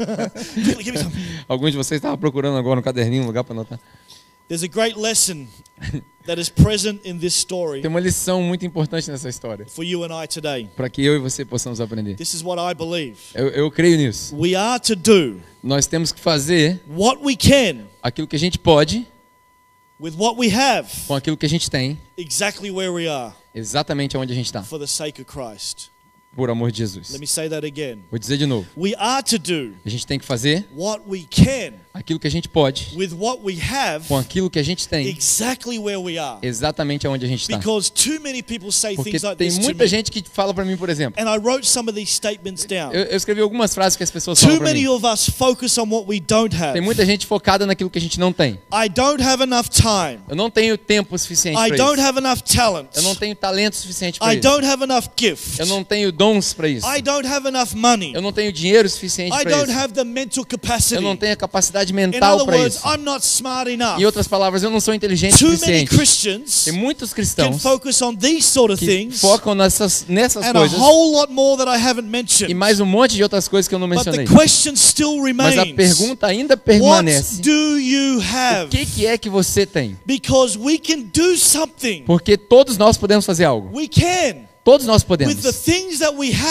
[1.46, 3.79] Alguns de vocês estavam procurando agora um caderninho, um lugar para anotar.
[4.48, 5.46] There's a great lesson
[6.26, 10.04] that is present in this story Tem uma lição muito importante nessa história for you
[10.04, 10.68] and I today.
[10.74, 12.16] para que eu e você possamos aprender.
[12.16, 13.18] This is what I believe.
[13.34, 14.34] Eu, eu creio nisso.
[14.34, 18.58] We are to do Nós temos que fazer what we can aquilo que a gente
[18.58, 19.06] pode
[20.00, 24.16] with what we have com aquilo que a gente tem, exactly where we are exatamente
[24.16, 25.90] onde a gente está, for the sake of Christ.
[26.37, 27.11] por amor de Jesus.
[27.11, 28.04] Let me say that again.
[28.11, 28.66] Vou dizer de novo.
[28.76, 32.30] We are to do A gente tem que fazer what we can aquilo que a
[32.30, 36.18] gente pode with what we have com aquilo que a gente tem, exactly where we
[36.18, 36.38] are.
[36.42, 37.56] exatamente onde a gente está.
[37.56, 40.76] Because too many people say Porque things like tem muita gente que fala para mim,
[40.76, 41.20] por exemplo.
[41.22, 42.92] And I wrote some of these statements down.
[42.92, 44.88] Eu, eu escrevi algumas frases que as pessoas falam Too para many mim.
[44.88, 46.72] of us focus on what we don't have.
[46.72, 48.58] Tem muita gente focada naquilo que a gente não tem.
[48.72, 50.20] I don't have enough time.
[50.28, 52.06] Eu não tenho tempo suficiente I para don't isso.
[52.08, 52.88] have enough talent.
[52.94, 54.48] Eu não tenho talento suficiente para I isso.
[54.48, 55.58] don't have enough gift.
[55.58, 56.87] Eu não tenho dons para isso.
[56.87, 58.12] I don't have enough money.
[58.14, 59.78] Eu não tenho dinheiro suficiente I para don't isso.
[59.80, 61.00] have the mental Eu capacity.
[61.02, 62.87] não tenho a capacidade In mental other para words, isso.
[62.88, 63.98] I'm not smart enough.
[64.01, 65.96] Em outras palavras, eu não sou inteligente o Too many suficiente.
[65.96, 68.87] Christians Tem muitos can cristãos focus on these sort of que
[69.18, 72.51] focam nessas, nessas and a coisas whole lot more that I haven't mentioned.
[72.51, 74.27] e mais um monte de outras coisas que eu não But the mencionei.
[74.37, 77.40] question still Mas a pergunta ainda permanece.
[77.40, 78.68] do you O have?
[78.70, 79.96] que, que é que você tem?
[80.05, 82.03] Because we can do something.
[82.05, 83.77] Porque todos nós podemos fazer algo.
[83.77, 84.47] We can.
[84.68, 85.35] Todos nós podemos.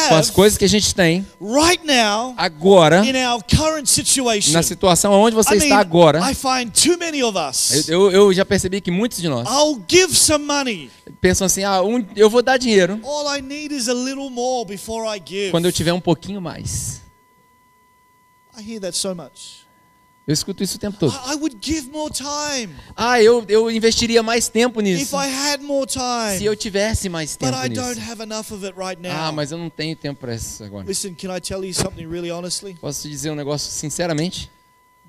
[0.10, 1.24] Com as coisas que a gente tem
[2.36, 3.04] agora,
[4.52, 6.20] na situação onde você está agora,
[7.88, 9.48] eu, eu, já percebi que muitos de nós
[11.22, 13.00] pensam assim: ah, um, eu vou dar dinheiro
[15.52, 17.02] quando eu tiver um pouquinho mais.
[20.28, 21.14] Eu escuto isso o tempo todo.
[21.14, 25.16] I, I would give more time Ah, eu, eu investiria mais tempo if nisso.
[25.16, 26.38] I had more time.
[26.38, 28.12] Se eu tivesse mais But tempo I don't nisso.
[28.12, 29.12] have enough of it right now.
[29.16, 30.86] Ah, mas eu não tenho tempo para isso agora.
[30.86, 32.74] Listen, can I tell you something really honestly?
[32.76, 34.52] Posso te dizer um negócio sinceramente?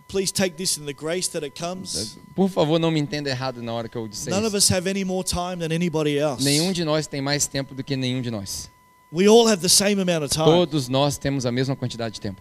[0.07, 2.17] Please take this in the grace that it comes.
[2.35, 4.69] Por favor, não me entenda errado na hora que eu disser None of isso.
[4.69, 6.43] us have any more time than anybody else.
[6.45, 8.71] Nenhum de nós tem mais tempo do que nenhum de nós.
[9.13, 10.45] We all have the same amount of time.
[10.45, 12.41] Todos nós temos a mesma quantidade de tempo.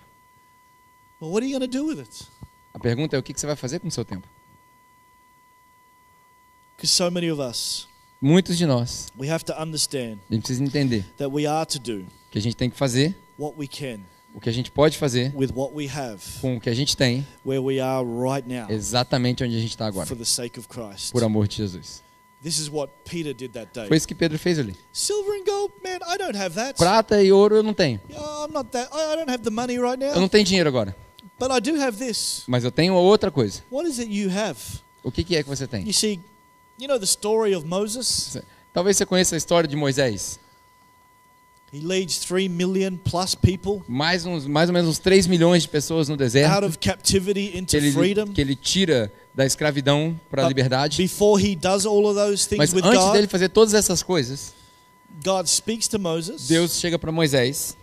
[1.19, 2.27] Well, what are you going to do with it?
[2.77, 4.27] A pergunta é o que você vai fazer com o seu tempo?
[6.75, 7.87] Because so many of us,
[8.21, 11.79] Muitos de nós, we have to understand a gente precisa entender that we are to
[11.79, 14.95] do que a gente tem que fazer what we can o que a gente pode
[14.95, 18.47] fazer with what we have, com o que a gente tem, where we are right
[18.47, 21.11] now, exatamente onde a gente está agora, for the sake of Christ.
[21.11, 22.03] por amor de Jesus.
[22.43, 23.87] This is what Peter did that day.
[23.87, 24.75] Foi isso que Pedro fez ali.
[24.93, 26.77] Silver and gold, man, I don't have that.
[26.77, 27.99] Prata e ouro eu não tenho.
[30.13, 30.95] Eu não tenho dinheiro agora,
[31.39, 32.43] but I do have this.
[32.47, 33.61] mas eu tenho outra coisa.
[33.71, 34.57] What is it you have?
[35.03, 35.85] O que, que é que você tem?
[35.85, 36.19] You see,
[36.79, 38.37] you know the story of Moses?
[38.73, 40.39] Talvez você conheça a história de Moisés.
[41.73, 45.69] He leads three million plus people Mais, uns, mais ou menos uns 3 milhões de
[45.69, 48.27] pessoas no out deserto of captivity que into ele, freedom.
[48.27, 50.97] que ele tira da escravidão para a liberdade.
[50.97, 54.01] Before he does all of those things Mas with antes God, dele fazer todas essas
[54.01, 54.53] coisas,
[55.25, 57.75] God speaks to Moses Deus chega para Moisés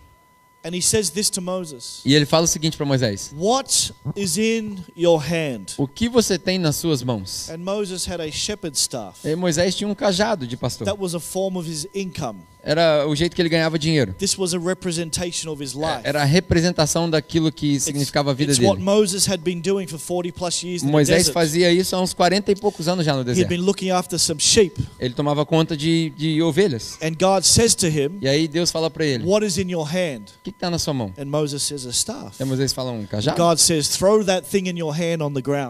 [2.05, 5.73] e ele fala o seguinte para Moisés: What is in your hand?
[5.77, 7.49] O que você tem nas suas mãos?
[7.49, 9.27] And Moses had a shepherd's staff.
[9.27, 10.85] E Moisés tinha um cajado de pastor.
[10.85, 12.39] That was a form of his income.
[12.65, 14.13] Era o jeito que ele ganhava dinheiro.
[14.17, 16.01] This was a representation of his life.
[16.03, 18.81] Era a representação daquilo que significava a vida dele.
[18.81, 22.13] Moses had been doing for 40 plus years in the Moisés fazia isso há uns
[22.13, 23.47] 40 e poucos anos já no deserto.
[23.47, 24.83] been looking after some sheep.
[24.99, 26.97] Ele tomava conta de, de ovelhas.
[27.03, 29.69] And God says to him, E aí Deus fala para ele: O What is in
[29.69, 30.25] your hand?
[30.43, 31.13] que está na sua mão?
[31.19, 32.41] And Moses says, A staff.
[32.41, 33.37] E Moisés fala: Um cajado.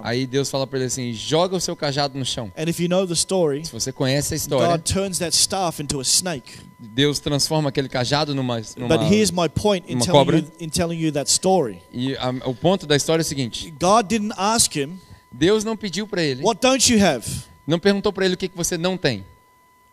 [0.04, 2.52] Aí Deus fala para ele assim: Joga o seu cajado no chão.
[2.58, 5.82] And if you know the story, Se você conhece a história, God turns that staff
[5.82, 6.54] into a snake.
[6.78, 8.62] Deus transforma aquele cajado numa.
[8.78, 10.38] numa But here's my point in telling, cobra.
[10.40, 11.82] you, in telling you that story.
[11.94, 15.00] e a- o ponto da história é o seguinte: God didn't ask him,
[15.32, 17.26] Deus não pediu para ele, What don't you have?
[17.66, 19.26] não perguntou para ele o que, que você não tem.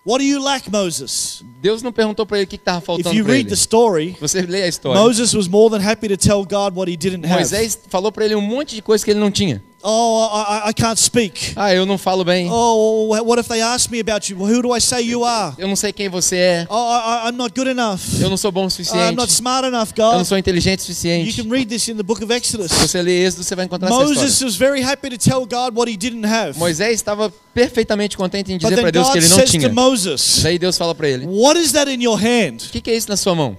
[0.04, 1.44] What do you lack, Moses?
[1.60, 3.48] Deus não perguntou para ele o que estava faltando para read ele.
[3.50, 5.00] the story, Você lê a história.
[5.00, 7.34] Moses was more than happy to tell God what he didn't have.
[7.36, 9.62] Moisés falou para ele um monte de coisa que ele não tinha.
[9.82, 11.52] Oh, I, I- can't speak.
[11.56, 12.48] Ah, eu não falo bem.
[12.50, 14.38] Oh, what if they ask me about you?
[14.38, 15.54] Who do I say you are?
[15.58, 16.66] Eu não sei quem você é.
[16.70, 18.00] Oh, I, I'm not good enough.
[18.20, 19.16] Eu não sou bom o I'm suficiente.
[19.16, 20.26] not smart enough, Eu não God.
[20.26, 21.42] sou inteligente o You suficiente.
[21.42, 22.70] can read this in the book of Exodus.
[22.70, 24.46] Se você ler Êxodo, você vai encontrar essa Moses história.
[24.46, 26.58] was very happy to tell God what he didn't have.
[26.58, 29.68] Moisés estava perfeitamente contente em dizer para Deus que God ele não tinha.
[29.68, 32.58] Moses, Daí Deus fala para ele: O What is that in your hand?
[32.70, 33.56] que, que é isso na sua mão?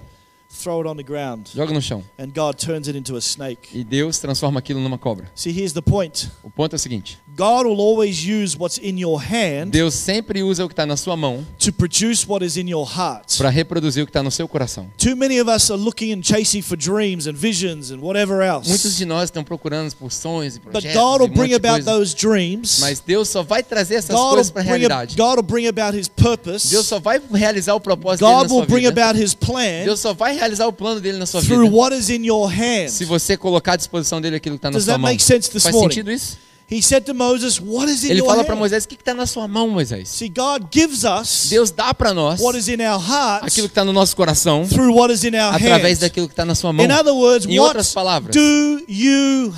[0.64, 1.50] Throw it on the ground.
[1.54, 2.02] Joga no chão.
[2.18, 3.68] And God turns it into a snake.
[3.74, 5.30] E Deus transforma aquilo numa cobra.
[5.34, 8.98] See, here's the point O ponto é o seguinte: God will always use what's in
[8.98, 12.56] your hand Deus sempre usa o que está na sua mão to produce what is
[12.56, 13.36] in your heart.
[13.36, 14.88] para reproduzir o que está no seu coração.
[14.96, 18.84] Too many of us are looking and chasing for dreams and visions and whatever Muitos
[18.86, 18.96] else.
[18.96, 22.16] de nós estão procurando por sonhos e But projetos God e will bring about those
[22.16, 22.78] dreams.
[22.80, 25.14] Mas Deus só vai trazer essas God coisas will, para a realidade.
[25.14, 26.70] God will bring about His purpose.
[26.70, 29.02] Deus só vai realizar o propósito dele God na sua will bring vida.
[29.08, 31.76] about His plan Deus só vai realizar o plano dele na sua through vida.
[31.76, 32.88] what is in your hand.
[32.90, 35.10] Se você colocar à disposição dele aquilo que está na Does sua that mão.
[35.10, 35.90] make sense this Faz morning?
[35.90, 36.38] sentido isso?
[36.66, 38.56] He said to Moses, What is in Ele your fala para?
[38.56, 40.08] Moisés: o que está na sua mão, Moisés?
[40.08, 43.72] See, God gives us Deus dá para nós what is in our hearts aquilo que
[43.72, 45.98] está no nosso coração through what is in our através hands.
[45.98, 46.82] daquilo que está na sua mão.
[46.86, 48.40] In other words, Em what outras palavras, do
[48.88, 49.54] you E o, o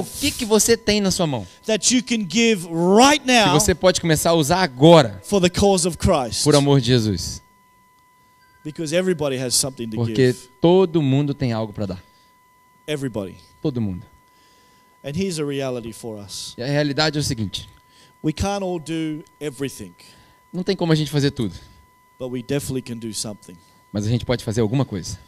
[0.00, 1.46] have que, que você tem na sua mão?
[1.64, 5.48] that you can give right Que now você pode começar a usar agora, for the
[5.48, 6.44] cause of Christ?
[6.44, 7.40] por amor de Jesus.
[8.62, 10.48] Because everybody has something to Porque give.
[10.60, 12.02] todo mundo tem algo para dar.
[12.86, 13.36] Everybody.
[13.62, 14.04] Todo mundo.
[15.02, 17.68] And here's a reality for us E a realidade é o seguinte:
[18.22, 19.94] we can't all do everything,
[20.52, 21.54] não tem como a gente fazer tudo,
[22.18, 23.56] but we definitely can do something.
[23.92, 25.18] mas a gente pode fazer alguma coisa.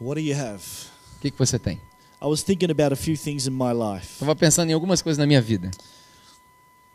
[0.00, 0.64] What do you have?
[1.16, 1.80] O que, que você tem?
[2.20, 4.14] I was thinking about a few things in my life.
[4.14, 5.70] Estava pensando em algumas coisas na minha vida.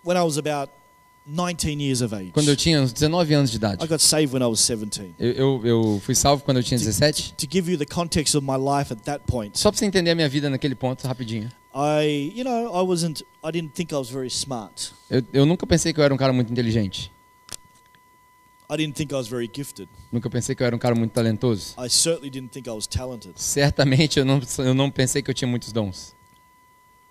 [0.03, 0.72] When I was about
[1.28, 3.84] 19 years of age, Quando eu tinha uns 19 anos de idade.
[3.84, 5.15] I got saved when I was 17.
[5.19, 7.34] Eu, eu, eu fui salvo quando eu tinha 17.
[7.34, 10.11] To give you the context of my life at that point, Só para você entender
[10.11, 11.51] a minha vida naquele ponto, rapidinho.
[11.75, 14.93] I, you know, I wasn't, I didn't think I was very smart.
[15.09, 17.11] Eu, eu nunca pensei que eu era um cara muito inteligente.
[18.69, 19.88] I didn't think I was very gifted.
[20.11, 21.73] Nunca pensei que eu era um cara muito talentoso.
[21.78, 23.34] I certainly didn't think I was talented.
[23.36, 26.16] Certamente eu não, eu não pensei que eu tinha muitos dons.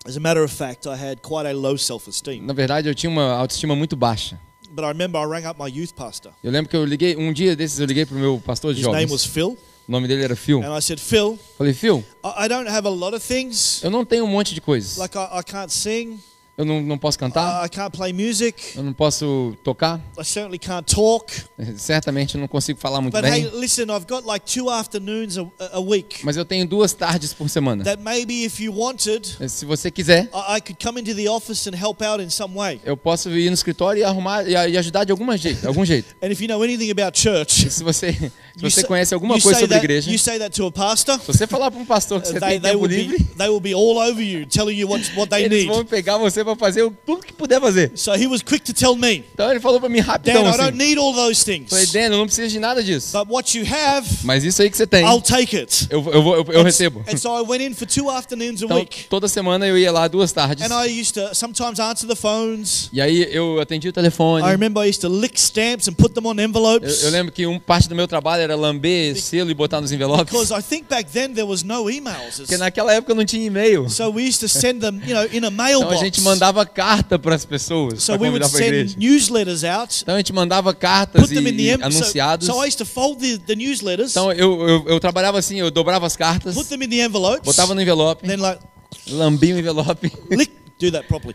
[0.07, 2.41] As a matter of fact, I had quite a low self-esteem.
[2.41, 4.39] Na verdade, eu tinha uma autoestima muito baixa.
[4.69, 6.31] But I remember I rang up my youth pastor.
[6.43, 8.87] Eu lembro que eu liguei, um dia desses eu liguei pro meu pastor de His
[8.87, 9.11] name jovens.
[9.11, 10.61] was Phil, O nome dele era Phil.
[10.63, 13.81] and I said, "Phil, Falei, Phil, I I don't have a lot of things.
[13.83, 14.97] eu não tenho um monte de coisas.
[14.97, 16.19] Like I, I can't sing,
[16.57, 20.23] Eu não, não posso cantar, I, I can't play music, eu não posso tocar, I
[20.25, 21.31] certainly can't talk.
[21.77, 23.59] certamente eu não consigo falar muito But hey, bem.
[23.59, 27.47] listen, I've got like two afternoons a, a week Mas eu tenho duas tardes por
[27.47, 27.83] semana.
[27.83, 31.67] that maybe if you wanted, Se você quiser, I, I could come into the office
[31.69, 32.81] and help out in some way.
[32.83, 36.15] eu posso ir no escritório e arrumar e e ajudar de alguma jeito, algum jeito.
[36.23, 39.75] And if you know anything about church, se você, se você conhece alguma coisa sobre
[39.75, 42.71] that, igreja, you se pastor, você falar para um pastor que você they, tem they,
[42.71, 45.43] tempo will be, livre, they will be all over you, telling you what, what they
[45.45, 45.67] eles need.
[45.73, 47.91] vão pegar você pra fazer tudo que puder fazer.
[47.95, 50.51] So he was quick to tell me, Então ele falou pra mim Dan, rapidão I
[50.51, 50.71] don't assim.
[50.77, 51.69] need all those things.
[51.69, 53.17] Falei, Dan, eu não preciso de nada disso.
[53.17, 55.87] But what you have, Mas isso aí que você tem, I'll take it.
[55.89, 57.03] eu, eu, eu, eu And- recebo.
[57.07, 59.05] And so I went in for two afternoons a Então, week.
[59.09, 60.69] toda semana eu ia lá duas tardes.
[60.69, 62.89] And I used to sometimes answer the phones.
[62.91, 64.43] E aí eu atendia o telefone.
[64.45, 67.03] I remember I used to lick stamps and put them on Eu, envelopes.
[67.03, 70.31] eu lembro que um parte do meu trabalho era lamber selo e botar nos envelopes.
[70.33, 72.37] Because I think back then there was no emails.
[72.37, 73.89] Porque naquela época não tinha e-mail.
[73.89, 75.99] So we used to send them, you know, in a Então a mailbox.
[75.99, 78.89] gente mandava carta para as pessoas So para convidar para a igreja.
[78.89, 81.77] send newsletters out, Então a gente mandava cartas put e, them in the e em-
[81.77, 82.47] so, anunciados.
[82.47, 85.69] so I used to fold the, the newsletters, Então eu, eu, eu trabalhava assim, eu
[85.69, 88.61] dobrava as cartas, put them in the envelopes, botava no envelope, then like
[89.09, 90.11] lambia o envelope.
[90.31, 90.51] lick.
[90.79, 91.33] Do that properly.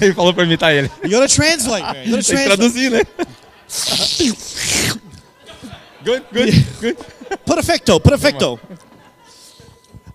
[0.00, 0.90] Ele falou para imitar ele.
[1.02, 2.02] You gotta translate, man.
[2.04, 2.44] You gotta Tem que translate.
[2.46, 3.00] traduzir, né?
[6.04, 6.96] Good, good, good.
[7.46, 8.60] Perfecto, perfecto.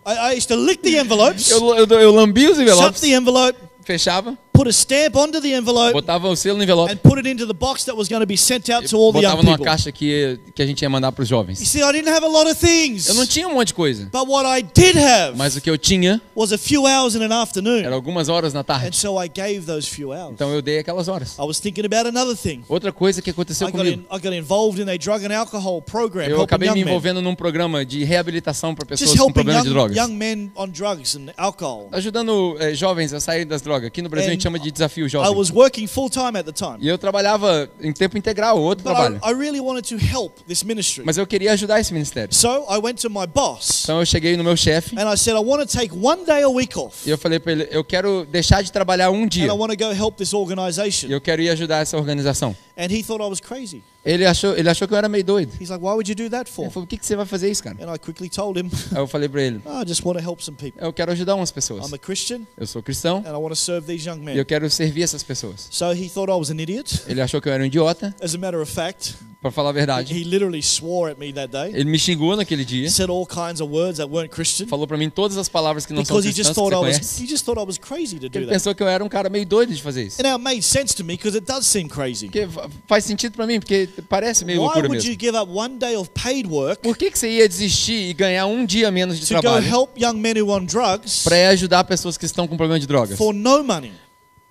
[0.05, 3.13] I, I used to lick the envelopes, Eu, eu, eu lambia os shut envelopes, the
[3.13, 7.17] envelope, fechava, put a stamp onto the envelope, botava o selo no envelope, and put
[7.17, 9.31] it into the box that was going to be sent out to all the young
[9.37, 9.65] botava numa people.
[9.65, 11.59] caixa que, que a gente ia mandar para os You jovens.
[11.59, 13.07] see, I didn't have a lot of things.
[13.07, 15.69] Eu não tinha um monte de coisa, But what I did have mas o que
[15.69, 17.83] eu tinha was a few hours in an afternoon.
[17.85, 18.95] era algumas horas na And tarde.
[18.97, 20.33] so I gave those few hours.
[20.33, 21.37] Então eu dei aquelas horas.
[21.39, 22.63] I was thinking about another thing.
[22.67, 24.01] Outra coisa que aconteceu I got, comigo.
[24.11, 26.89] in, I got involved in a drug and alcohol program Eu acabei young me men.
[26.93, 29.95] envolvendo num programa de reabilitação para pessoas com helping problema de young, drogas.
[29.97, 31.87] young men on drugs and alcohol.
[31.91, 33.87] Ajudando eh, jovens a sair das drogas.
[33.87, 35.35] Aqui no Brasil a gente And chama de desafio I jovem.
[35.35, 36.77] was working full time at the time.
[36.79, 39.19] E eu trabalhava em tempo integral, outro But trabalho.
[39.23, 41.03] I, I really wanted to help this ministry.
[41.05, 42.33] Mas eu queria ajudar esse ministério.
[42.33, 45.35] So I went to my boss Então eu cheguei no meu chefe and I said,
[45.35, 47.07] I want to take one day a week off.
[47.07, 49.45] e eu falei para ele, eu quero deixar de trabalhar um And dia.
[49.47, 51.07] I want to go help this E organization.
[51.09, 52.55] eu quero ir ajudar essa organização.
[52.81, 53.83] And he thought I was crazy.
[54.05, 55.51] Ele achou, ele achou que eu era meio doido.
[55.59, 56.71] He's like, why would you do that Ele for?
[56.71, 57.75] falou, o que, que você vai fazer isso, cara?
[57.81, 60.23] And I quickly told him, Aí eu falei para ele, "Oh, I just want to
[60.23, 60.81] help some people.
[60.81, 61.85] eu quero ajudar umas pessoas.
[61.85, 64.37] I'm a Christian Eu sou cristão and I want to serve these young e men.
[64.37, 65.67] eu quero servir essas pessoas.
[65.69, 67.01] So he thought I was an idiot.
[67.07, 69.73] Ele achou que eu era um idiota, As a matter of fact, para falar a
[69.73, 70.13] verdade.
[70.13, 71.71] he literally swore at me that day.
[71.73, 74.97] Ele me xingou naquele dia, Said all kinds of words that weren't Christian falou para
[74.97, 76.87] mim todas as palavras que não são because he cristãs just que thought você I
[76.89, 77.23] was conhece.
[77.23, 78.53] he just thought I was crazy to do Ele that.
[78.55, 80.21] pensou que eu era um cara meio doido de fazer isso.
[80.21, 82.25] And now it made sense to me because it does seem crazy.
[82.25, 85.11] Porque fa- faz sentido para mim, porque parece meio Why loucura would mesmo.
[85.11, 88.13] you give up one day of paid work Por que, que você ia desistir e
[88.13, 91.23] ganhar um dia menos de to go trabalho help young men who are on drugs
[91.23, 93.17] para ajudar pessoas que estão com problema de drogas?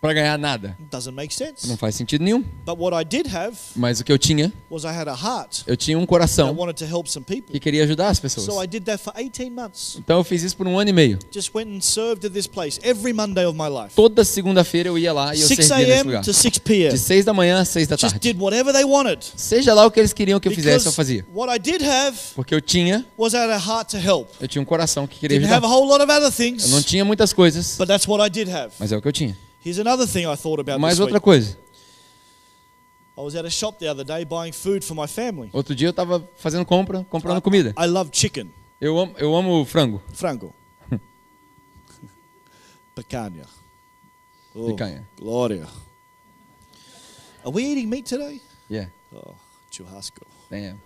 [0.00, 0.76] Para ganhar nada.
[0.90, 1.66] Doesn't make sense.
[1.66, 2.40] Não faz sentido nenhum.
[2.64, 5.64] But what I did have Mas o que eu tinha, was I had a heart
[5.66, 7.50] eu tinha um that coração wanted to help some people.
[7.50, 8.66] que queria ajudar as So I pessoas.
[8.68, 9.96] did that for 18 months.
[9.98, 11.18] Então eu fiz isso por um ano e meio.
[11.32, 13.96] Just went and served at this place every Monday of my life.
[13.96, 16.24] Toda segunda-feira eu ia lá e eu 6 servia nesse lugar.
[16.24, 16.92] to 6 p.m.
[16.92, 18.32] De 6 da manhã às 6 da Just tarde.
[18.32, 19.18] did whatever they wanted.
[19.36, 21.26] Seja lá o que eles queriam que eu fizesse, eu fazia.
[21.34, 24.28] what I did have Porque eu tinha, was I had a heart to help.
[24.40, 25.76] eu tinha um coração que queria Didn't have a ajudar.
[25.76, 28.48] whole lot of other Eu não things, tinha muitas coisas, but that's what I did
[28.48, 28.72] have.
[28.78, 29.36] mas é o que eu tinha.
[29.60, 31.22] Here's another thing I thought about Mais this outra week.
[31.22, 31.56] coisa.
[33.16, 35.50] I was at a shop the other day buying food for my family.
[35.52, 37.74] Outro dia eu tava fazendo compra, comprando comida.
[37.76, 40.54] I love chicken, Eu amo, eu amo frango, frango,
[42.94, 43.44] picanha.
[44.54, 45.04] Oh, picanha.
[45.16, 45.66] Gloria.
[47.44, 48.40] Are we eating meat today?
[48.68, 48.86] Yeah.
[49.12, 49.34] Oh,
[49.70, 50.24] churrasco.
[50.50, 50.76] É.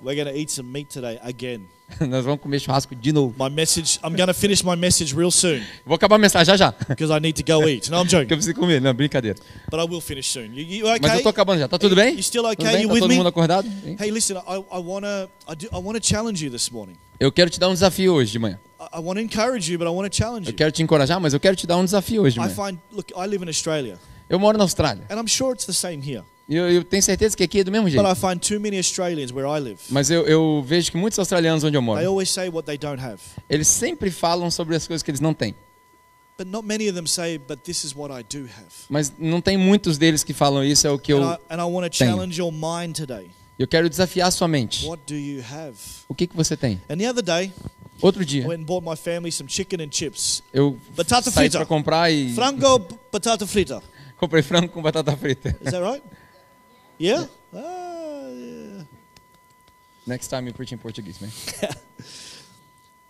[0.00, 1.68] We're going to eat some meat today again.
[2.08, 3.34] Nós vamos comer churrasco de novo.
[3.38, 6.56] My message, I'm going to finish my message real soon Vou acabar a mensagem já
[6.56, 6.74] já.
[6.88, 7.90] because I need to go eat.
[7.90, 8.80] No, I'm Porque joking, eu preciso comer.
[8.80, 9.38] Não, brincadeira.
[9.70, 10.52] but I will finish soon.
[10.54, 10.98] You, you okay?
[11.02, 11.68] Mas eu tô acabando já.
[11.68, 12.14] Tá tudo bem?
[12.14, 12.72] You still Tudo okay?
[12.72, 12.82] bem?
[12.82, 13.16] You Tá with todo me?
[13.16, 13.68] mundo acordado?
[13.84, 13.96] Hein?
[14.00, 16.96] Hey, listen, I, I want to I, do, I wanna challenge you this morning.
[17.20, 18.58] Eu quero te dar um desafio hoje de manhã.
[18.80, 20.56] I, I want to encourage you, but I want to challenge Eu you.
[20.56, 22.54] quero te encorajar, mas eu quero te dar um desafio hoje de I manhã.
[22.54, 25.04] find, look, I live in Australia, Eu moro na Austrália.
[25.10, 26.24] and I'm sure it's the same here.
[26.48, 28.02] Eu, eu tenho certeza que aqui é do mesmo jeito.
[28.02, 29.78] But I find too many Australians where I live.
[29.90, 32.76] Mas eu, eu vejo que muitos australianos onde eu They moro, always say what they
[32.76, 33.20] don't have.
[33.48, 35.54] eles sempre falam sobre as coisas que eles não têm.
[36.36, 38.68] But not many of them say, but this is what I do have.
[38.88, 41.20] Mas não tem muitos deles que falam isso, é o que eu...
[41.20, 41.90] Tenho.
[41.92, 43.30] challenge your mind today.
[43.58, 44.88] Eu quero desafiar sua mente.
[46.08, 46.80] O que, que você tem?
[46.88, 47.52] And the other day,
[48.00, 50.42] Outro I dia, went and bought my family some chicken and chips.
[50.52, 53.80] eu Batata saí pra comprar e Frango batata frita.
[54.18, 55.50] comprei frango com batata frita.
[55.64, 56.02] Is that right?
[56.98, 57.26] Yeah?
[57.54, 58.84] Ah, yeah.
[60.06, 61.30] Next time you preach in Portuguese, man.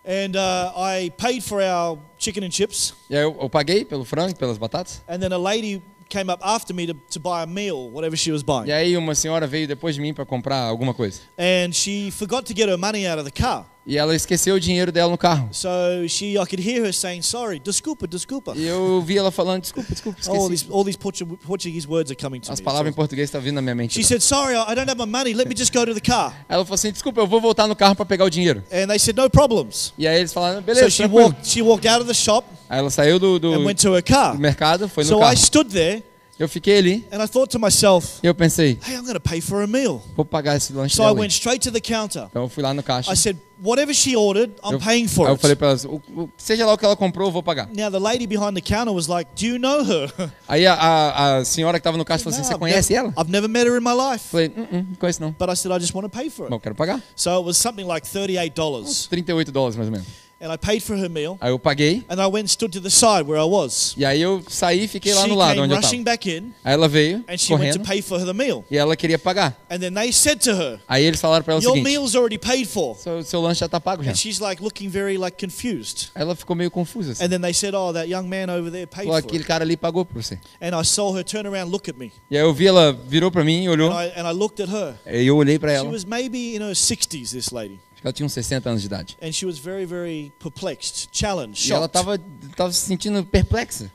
[0.04, 2.92] And uh, I paid for our chicken and chips.
[3.08, 5.00] Yeah, eu paguei pelo frango, pelas batatas.
[5.06, 8.32] And then a lady came up after me to, to buy a meal, whatever she
[8.32, 8.68] was buying.
[8.68, 11.20] E aí uma senhora veio depois de mim para comprar alguma coisa.
[11.38, 13.64] And she forgot to get her money out of the car.
[13.84, 15.48] E ela esqueceu o dinheiro dela no carro.
[15.50, 15.68] So
[16.08, 18.52] she, I could hear her saying, sorry, desculpa, desculpa.
[18.56, 20.50] E eu vi ela falando, desculpa, desculpa, All esqueci.
[20.50, 22.64] these, all these Portu- Portuguese words are coming to As me.
[22.64, 23.94] palavras em português estão vindo na minha mente.
[23.94, 25.34] She said, sorry, I I don't have my money.
[25.34, 26.32] Let me just go to the car.
[26.48, 28.62] Ela falou assim, desculpa, eu vou voltar no carro para pegar o dinheiro.
[28.72, 29.92] And they said, no problems.
[29.98, 31.24] E aí eles falaram, So beleza, she tranquilo.
[31.30, 32.46] walked, she walked out of the shop.
[32.70, 34.34] Aí ela saiu do, do, and went to her car.
[34.34, 35.36] do mercado, foi no So I carro.
[35.38, 36.04] stood there
[36.38, 39.66] Eu fiquei ali and I thought to myself, eu pensei, hey, I'm pay for a
[39.66, 40.02] meal.
[40.16, 42.26] vou pagar esse lanche So I went straight to the counter.
[42.30, 43.12] Então eu fui lá no caixa.
[43.12, 45.58] I said, whatever she ordered, I'm Eu, paying for eu falei it.
[45.58, 47.68] pra ela, "O- o- seja lá o que ela comprou, eu vou pagar.
[47.68, 50.10] Now the lady behind the counter was like, do you know her?
[50.48, 53.12] Aí a, a, a senhora que tava no caixa falou assim, você I've conhece never-
[53.14, 53.22] ela?
[53.24, 54.24] I've never met her in my life.
[54.30, 55.30] falei, não, não conheço não.
[55.38, 56.62] But I said, I just want to pay for Bom, it.
[56.62, 57.00] quero pagar.
[57.14, 59.08] So it was something like $38.
[59.08, 60.06] 38 dólares mais ou menos.
[60.42, 61.38] And I paid for her meal.
[61.40, 63.94] Aí eu paguei, And I went and stood to the side where I was.
[63.96, 66.16] e aí eu saí e fiquei lá She no lado onde eu rushing tava.
[66.16, 68.64] back in Aí ela veio, and she went to correndo, pay for the meal.
[68.68, 69.56] e ela queria pagar.
[69.70, 72.16] And then they said to her, Aí eles falaram pra ela o your seguinte, meal's
[72.16, 72.96] already paid for.
[72.96, 74.10] seu, seu lanche já tá pago já.
[74.10, 76.08] And she's like looking very like confused.
[76.12, 77.12] Aí ela ficou meio confusa.
[77.12, 77.24] Assim.
[77.24, 79.76] And then they said, oh, that young man over there paid Falou, aquele cara ali
[79.76, 80.40] pagou por você.
[80.60, 82.10] And I saw her turn around, look at me.
[82.28, 83.92] E aí eu vi ela, virou pra mim e olhou.
[83.92, 84.94] And I, and I looked at her.
[85.06, 85.88] Aí eu olhei She ela.
[85.88, 87.78] was maybe in her 60s, this lady.
[88.02, 89.16] Ela tinha uns 60 anos de idade.
[89.22, 91.92] And she was very, very perplexed, challenged, E ela shocked.
[91.92, 92.18] tava,
[92.56, 93.90] tava se sentindo perplexa.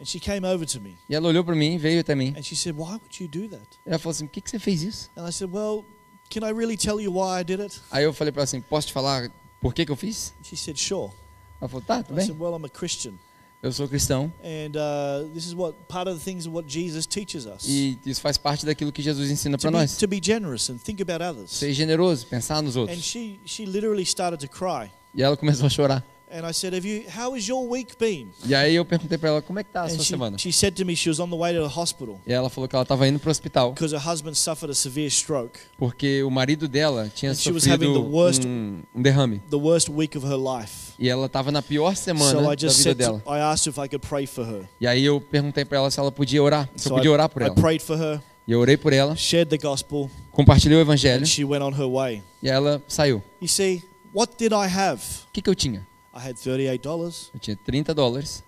[0.00, 0.96] And she came over to me.
[1.08, 2.34] E ela olhou pra mim, veio até mim.
[2.36, 3.66] And she said, why would you do that?
[3.86, 5.10] E ela falou assim, por que, que você fez isso?
[5.16, 5.84] And I said, well,
[6.28, 7.80] can I really tell you why I did it?
[7.90, 10.34] Aí eu falei pra ela assim, posso te falar por que que eu fiz?
[10.42, 11.12] She said, sure.
[11.60, 12.26] Ela falou, tá, tudo I bem.
[12.26, 13.12] said, well, I'm a Christian.
[13.62, 17.46] Eu sou cristão And uh, this is what part of the things what Jesus teaches
[17.46, 17.64] us.
[17.68, 19.96] e isso faz parte daquilo que Jesus ensina be, nós.
[19.98, 21.50] to be generous and think about others.
[21.52, 23.02] Ser generoso, pensar nos And outros.
[23.04, 24.90] she, she literally started to cry.
[25.14, 26.04] E ela começou a chorar.
[26.34, 28.30] And I said, Have you, how has your week been?
[28.46, 30.38] E aí eu perguntei pra ela, como é que tá a And sua she, semana?
[30.38, 32.66] she said to me she was on the way to the hospital E ela falou
[32.66, 36.30] que ela tava indo pro hospital because her husband suffered a severe stroke, porque o
[36.30, 39.40] marido dela tinha And sofrido worst- um, um derrame.
[39.50, 40.81] the worst week of her life.
[40.98, 43.20] E ela tava na pior semana So I da just vida said, dela.
[43.20, 44.68] to, I asked if I could pray for her.
[44.80, 47.12] E aí eu perguntei pra ela se ela podia orar, se eu So podia I,
[47.12, 47.54] orar por I ela.
[47.54, 51.26] prayed for her, E eu orei por ela, shared the gospel, compartilhei o evangelho and
[51.26, 52.22] she went on her way.
[52.42, 53.22] e ela saiu.
[53.40, 53.82] You see,
[54.12, 55.00] what did I have?
[55.28, 55.86] O que, que eu tinha?
[56.14, 58.42] I had $38, Eu tinha 30 dólares,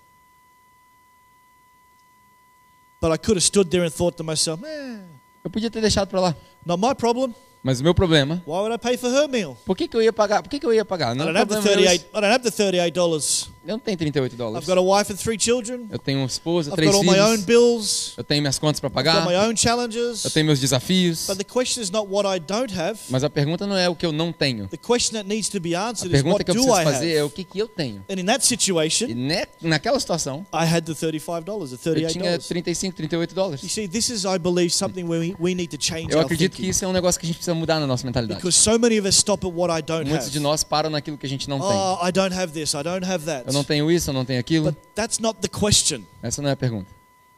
[3.01, 5.01] but I could have stood there and thought to myself, eh,
[5.42, 6.36] eu podia ter deixado pra lá.
[6.66, 7.34] not my problem.
[7.64, 9.56] Mas o meu problema, Why would I pay for her meal?
[9.64, 10.42] por que, que eu ia pagar?
[10.42, 11.14] Por que, que eu ia pagar?
[11.14, 11.98] I Não, don't é have the problema meu.
[11.98, 12.04] 38.
[12.04, 13.53] I don't have the $38.
[13.66, 14.66] Eu não tenho 38 I've dólares.
[14.68, 15.86] got a wife and three children.
[15.90, 17.44] Eu tenho uma esposa, I've três got all my own filhos.
[17.44, 18.12] bills.
[18.16, 19.26] Eu tenho minhas contas para I've got pagar.
[19.26, 20.24] my own challenges.
[20.24, 21.26] Eu tenho meus desafios.
[21.26, 22.98] But the question is not what I don't have.
[23.08, 24.68] Mas a pergunta não é o que eu não tenho.
[24.68, 26.80] The question that needs to be A answered is pergunta what que eu do preciso
[26.80, 27.26] I fazer é have?
[27.26, 28.04] o que, que eu tenho.
[28.10, 32.38] And in that E situation, ne- naquela situação, I had the $35, the eu tinha
[32.38, 32.46] $38.
[32.48, 33.60] 35, 38 You dólares.
[33.72, 36.50] see, this is, I believe, something where we, we need to change Eu our acredito
[36.52, 36.70] que thinking.
[36.70, 38.38] isso é um negócio que a gente precisa mudar na nossa mentalidade.
[38.40, 40.32] Because so many of us stop at what I don't Muitos have.
[40.32, 41.68] de nós param naquilo que a gente não tem.
[41.70, 43.44] Oh, I don't have this, I don't have that.
[43.46, 44.66] Eu não tenho isso, eu não tenho aquilo.
[44.72, 46.02] But that's not the question.
[46.22, 46.90] Essa não é a pergunta.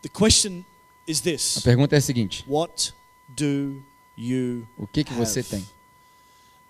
[0.02, 0.64] The question
[1.06, 1.22] is
[1.56, 2.92] A pergunta é a seguinte: What
[3.28, 3.82] do
[4.16, 5.48] you o que que você have?
[5.48, 5.68] tem?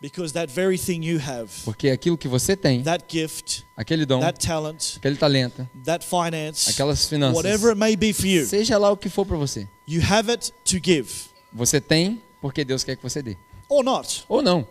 [0.01, 4.20] Because that very thing you have, Porque aquilo que você tem, that gift, aquele dom,
[4.20, 8.76] that talent, aquele talento, that finance, aquelas finanças, whatever it may be for you, seja
[8.76, 11.11] lá o que for para você, you have it to give
[11.51, 13.38] você tem porque Deus quer que você dê.
[13.68, 14.24] or not.
[14.28, 14.68] Ou não,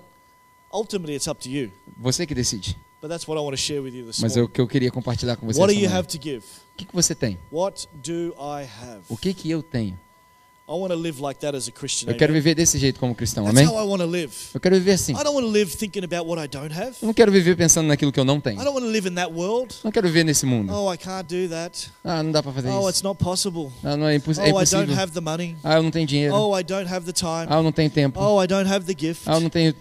[0.72, 1.72] Ultimately, it's up to you.
[1.98, 2.78] você que decide.
[3.06, 4.54] But that's what I want to share with you this Mas é o morning.
[4.56, 5.60] que eu queria compartilhar com você.
[5.60, 6.00] What do essa you manhã.
[6.00, 6.40] have to give?
[6.74, 7.38] O que, que você tem?
[7.52, 9.02] What do I have?
[9.08, 9.94] O que que eu tenho?
[10.68, 12.10] I want to live like that as a Christian.
[12.10, 12.42] Eu quero amen?
[12.42, 13.68] viver desse jeito como cristão, That's amém?
[13.72, 14.34] how I want to live.
[14.56, 15.12] Eu quero viver assim.
[15.12, 16.96] I don't want to live thinking about what I don't have.
[17.00, 18.60] Eu não quero viver pensando naquilo que eu não tenho.
[18.60, 19.76] I don't want to live in that world.
[19.84, 20.74] Não quero viver nesse mundo.
[20.74, 21.92] Oh, I can't do that.
[22.04, 22.90] Ah, não dá pra fazer Oh, isso.
[22.90, 23.72] it's not possible.
[23.84, 24.96] Ah, não é, imposs é Oh, I don't impossível.
[25.00, 25.56] have the money.
[25.64, 26.34] Ah, eu não tenho dinheiro.
[26.34, 27.46] Oh, I don't have the time.
[27.48, 28.20] Ah, eu não tenho tempo.
[28.20, 29.22] Oh, I don't have the gift.
[29.28, 29.76] Ah, eu não tenho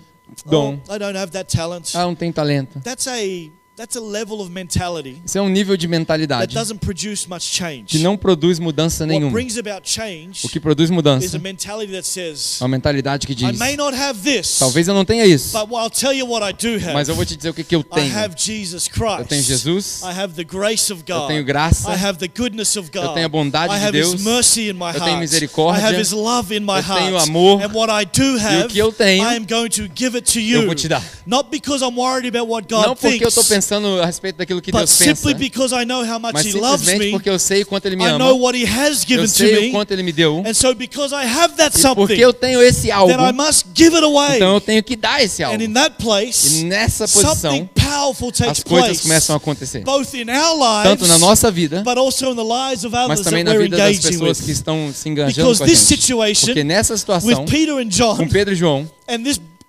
[0.46, 0.80] dom.
[0.88, 1.92] Oh, I don't have that talent.
[1.94, 2.80] Ah, eu não tenho talento.
[2.80, 6.78] That's a that's a level of mentality Isso é um nível de that mentalidade doesn't
[6.78, 7.84] produce much change.
[7.88, 9.32] que não produz mudança What nenhuma.
[9.32, 13.26] brings about change O que produz is mudança a mentality that says, é uma mentalidade
[13.26, 16.12] que I diz: may not have this, talvez eu não tenha isso, but I'll tell
[16.12, 16.92] you what I do have.
[16.94, 18.16] mas eu vou te dizer o que, que eu I tenho.
[18.16, 19.18] have Jesus Christ.
[19.18, 21.22] Eu tenho Jesus, I have the grace of God.
[21.22, 23.04] eu tenho graça, I have the goodness of God.
[23.06, 25.04] eu tenho a bondade I de have His Deus, mercy in my eu heart.
[25.04, 27.02] tenho misericórdia, I have His love in my eu heart.
[27.02, 29.68] tenho amor, and what I do e have, o que eu tenho, I am going
[29.70, 30.60] to give it to you.
[30.60, 31.02] eu vou te dar.
[31.26, 33.63] Not because I'm worried about what God Não porque eu estou pensando
[34.02, 37.10] a respeito daquilo que Deus pensa, simply because I know how much mas simplesmente me.
[37.10, 39.28] porque eu sei o quanto Ele me I ama, know what He has given eu
[39.28, 39.70] to sei o me.
[39.70, 42.60] quanto Ele me deu, And so because I have that e something, porque eu tenho
[42.62, 44.36] esse algo, then I must give it away.
[44.36, 45.56] então eu tenho que dar esse algo.
[45.58, 49.02] and in that place, E nessa something posição, powerful takes as coisas place.
[49.02, 49.80] começam a acontecer.
[49.80, 53.04] both in our lives, Tanto na nossa vida, but also in the lives of mas
[53.20, 56.00] others também na vida das pessoas que estão se enganjando Because com a this gente.
[56.02, 58.90] situation Porque nessa with situação, Peter and com John Pedro e João,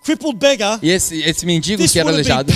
[0.06, 2.53] crippled beggar, E esse, esse mendigo que era aleijado,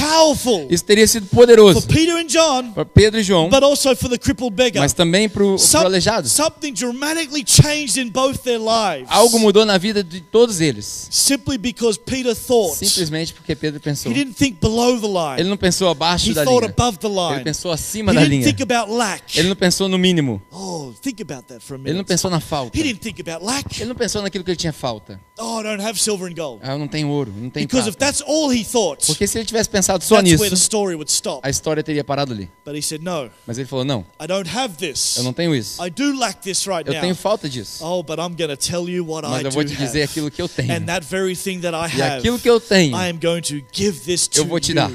[0.70, 4.08] isso teria sido for poderoso Peter and John, para Pedro e João, but also for
[4.10, 4.80] the crippled beggar.
[4.82, 6.30] mas também para o aleijado.
[6.30, 9.08] something dramatically changed in both their lives.
[9.10, 12.78] Algo mudou na vida de todos eles, Simply because Peter thought.
[12.78, 14.12] simplesmente porque Pedro pensou.
[14.12, 15.40] He didn't think below the line.
[15.40, 18.22] Ele não pensou abaixo He da thought linha, above the ele pensou He acima da
[18.22, 18.46] didn't linha.
[18.54, 19.38] think about lack.
[19.38, 22.40] Ele não pensou no mínimo, Oh, think about that for a ele não pensou na
[22.40, 22.78] falta.
[22.78, 23.66] He didn't think about lack.
[23.80, 25.20] Ele não pensou naquilo que ele tinha falta.
[25.38, 26.60] Oh, I don't have silver and gold.
[26.64, 29.38] Ah, eu não tenho ouro, não tenho Because if that's all he thought, Porque se
[29.38, 31.40] ele tivesse pensado só that's nisso, where the story would stop.
[31.44, 32.50] a história teria parado ali.
[32.66, 35.18] But he said, No, Mas ele falou: não, I don't have this.
[35.18, 35.84] eu não tenho isso.
[35.86, 37.02] I do lack this right Eu now.
[37.02, 37.84] tenho falta disso.
[37.84, 40.04] Oh, but I'm going to tell you what Mas I eu vou do te dizer
[40.04, 40.12] have.
[40.12, 40.72] aquilo que eu tenho.
[40.74, 43.42] And that very thing that I E have, aquilo que eu tenho, I am going
[43.42, 44.76] to give this to eu vou te you.
[44.76, 44.92] dar.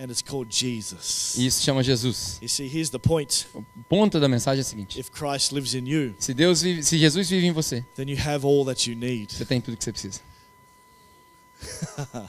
[0.00, 1.34] And it's called Jesus.
[1.36, 2.38] e isso chama Jesus.
[2.40, 3.46] You see, here's the point.
[3.52, 6.84] O ponto da mensagem é o seguinte: If Christ lives in you, se Deus vive,
[6.84, 9.34] se Jesus vive em você, then you have all that you need.
[9.34, 10.20] você tem tudo que você precisa.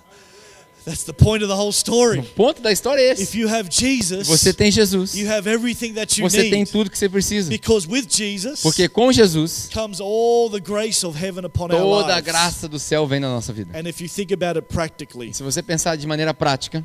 [0.85, 2.21] That's the point of the whole O story.
[2.35, 3.37] ponto da história é If esse.
[3.37, 5.13] you have Jesus, Você tem Jesus.
[5.13, 6.71] you have everything that you Você tem need.
[6.71, 7.49] tudo que você precisa.
[7.49, 12.13] Because with Jesus Porque com Jesus, comes all the grace of heaven upon our toda
[12.13, 12.25] a lives.
[12.25, 13.77] graça do céu vem na nossa vida.
[13.77, 16.83] And if you think about it practically, Se você pensar de maneira prática,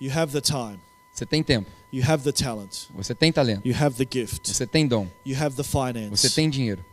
[0.00, 0.80] you have the time,
[1.12, 4.66] você tem tempo, you have the talent, você tem talento, you have the gift, você
[4.66, 6.08] tem dom, you have the finance.
[6.10, 6.84] você tem dinheiro.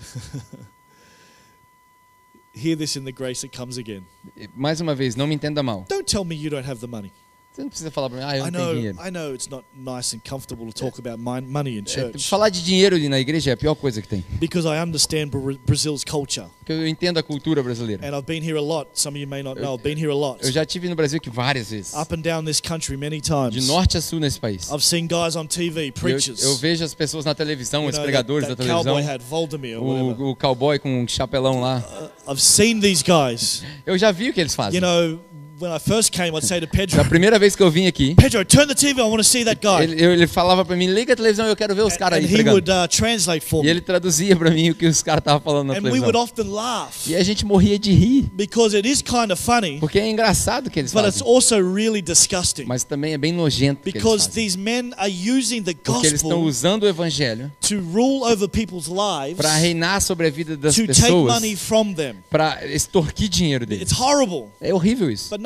[2.52, 4.04] Hear this in the grace that comes again.
[4.56, 5.84] Mais uma vez, não me entenda mal.
[5.88, 7.12] Don't tell me you don't have the money.
[7.60, 8.98] Você não precisa falar pra mim, ah, eu I não tenho know, dinheiro.
[9.06, 12.26] I know it's not nice and comfortable to talk about mon- money in É, church
[12.28, 14.24] falar de dinheiro na igreja é a pior coisa que tem.
[14.38, 16.46] because I understand Bra- Brazil's culture.
[16.58, 18.02] Porque eu entendo a cultura brasileira.
[18.06, 18.88] And I've been here a lot.
[18.94, 19.74] Some of you may not know.
[19.74, 20.38] I've been here a lot.
[20.42, 21.92] Eu já tive no Brasil que várias vezes.
[21.94, 23.66] Up and down this country many De times.
[23.68, 24.70] norte a sul nesse país.
[24.70, 26.42] I've seen guys on TV, Eu, preachers.
[26.42, 29.14] eu vejo as pessoas na televisão, you os know, pregadores da that cowboy televisão.
[29.14, 30.22] hat, Voldemir or whatever.
[30.22, 31.78] O, o cowboy com um chapelão lá.
[32.26, 33.62] Uh, I've seen these guys.
[33.84, 34.80] Eu já vi o que eles fazem.
[34.80, 35.20] You know,
[35.60, 38.44] when I first came, I'd say to Pedro, primeira vez que eu vim aqui, Pedro,
[38.44, 39.00] turn the TV.
[39.00, 39.82] I want to see that guy.
[39.84, 42.28] ele, ele falava pra mim, liga a televisão, eu quero ver os caras aí he
[42.28, 42.52] pregando.
[42.56, 43.68] would uh, translate for E me.
[43.70, 46.22] ele traduzia pra mim o que os caras estavam falando na And we would televisão.
[46.22, 49.98] often laugh E a gente morria de rir, because it is kind of funny, porque
[49.98, 51.34] é engraçado o que eles but it's fazem.
[51.34, 55.10] also really disgusting Mas também é bem nojento o que eles because these men are
[55.10, 59.54] using the Porque eles estão gospel usando o evangelho to rule over people's lives para
[59.56, 62.16] reinar sobre a vida das to take pessoas, money from them.
[62.30, 63.90] para extorquir dinheiro deles.
[63.90, 65.28] It's horrible, É horrível isso.
[65.30, 65.40] but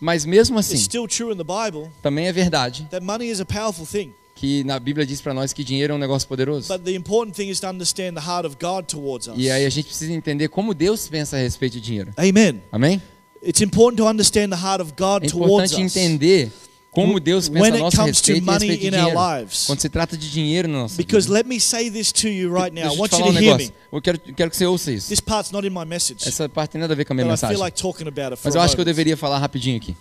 [0.00, 3.40] Mas mesmo it's assim, still true in the Bible também é verdade that money is
[3.40, 4.12] a powerful thing.
[4.34, 6.68] que na Bíblia diz para nós que dinheiro é um negócio poderoso.
[6.68, 9.34] But the important thing is to understand the heart of God towards us.
[9.36, 12.12] E aí a gente precisa entender como Deus pensa a respeito de dinheiro.
[12.16, 12.60] Amen.
[12.72, 13.00] Amém?
[13.42, 15.96] It's important to understand the heart of God É importante us.
[15.96, 16.50] entender
[16.94, 19.00] como Deus pensa When a it nosso comes to respeito a money respeito de in
[19.00, 19.38] our dinheiro.
[19.40, 19.66] lives.
[19.66, 21.38] Quando se trata de dinheiro na nossa Because vida.
[21.38, 22.92] let me say this to you right now.
[22.92, 23.72] I want you to hear me.
[23.92, 25.08] Eu quero, quero que você ouça isso.
[25.08, 27.24] This part's not in my message, Essa parte tem nada a ver com a minha
[27.26, 27.56] but I mensagem.
[27.56, 29.96] feel like talking about it for Mas eu acho que eu deveria falar rapidinho aqui.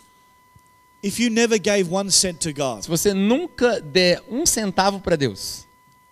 [1.03, 5.17] If you never gave one cent to God, Se você nunca der um centavo para
[5.17, 5.65] Deus,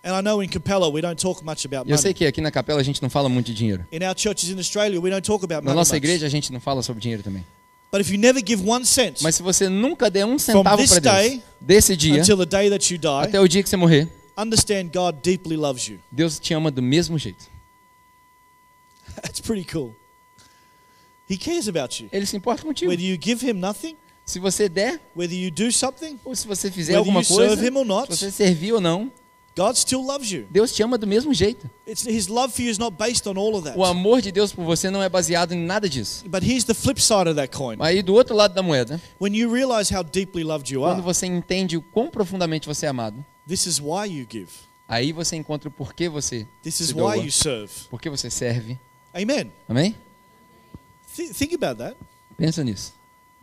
[0.04, 2.14] and I know in Capella we don't talk much about e eu sei money.
[2.14, 3.86] que aqui na capela a gente não fala muito de dinheiro.
[3.90, 6.04] In our churches in Australia, we don't talk about Na money nossa much.
[6.04, 7.42] igreja a gente não fala sobre dinheiro também.
[7.92, 10.98] But if you never give one cent Mas se você nunca der um centavo para
[10.98, 14.08] Deus, desse dia until the day that you die, até o dia que você morrer,
[14.36, 16.00] understand God deeply loves you.
[16.10, 17.44] Deus te ama do mesmo jeito.
[19.20, 19.94] That's pretty cool.
[21.28, 22.08] He cares about you.
[22.10, 22.90] Ele se importa contigo.
[22.90, 26.70] Whether you give him nothing, Se você der, whether you do something, ou se você
[26.70, 29.12] fizer alguma coisa, serve him or not, se você servir ou não,
[29.56, 30.46] God still loves you.
[30.50, 31.68] Deus te ama do mesmo jeito.
[31.86, 33.76] It's, his love for you is not based on all of that.
[33.78, 36.24] O amor de Deus por você não é baseado em nada disso.
[36.28, 37.76] But here's the flip side of that coin.
[37.80, 41.26] Aí do outro lado da moeda, When you realize how deeply loved you quando você
[41.26, 44.50] entende o quão profundamente você é amado, this is why you give.
[44.88, 47.70] aí você encontra o porquê você This is doa, why you serve.
[47.90, 48.78] porquê você serve.
[49.14, 49.52] Amen.
[49.68, 49.94] Amém?
[51.14, 51.96] Th- think about that.
[52.38, 52.94] Pensa nisso.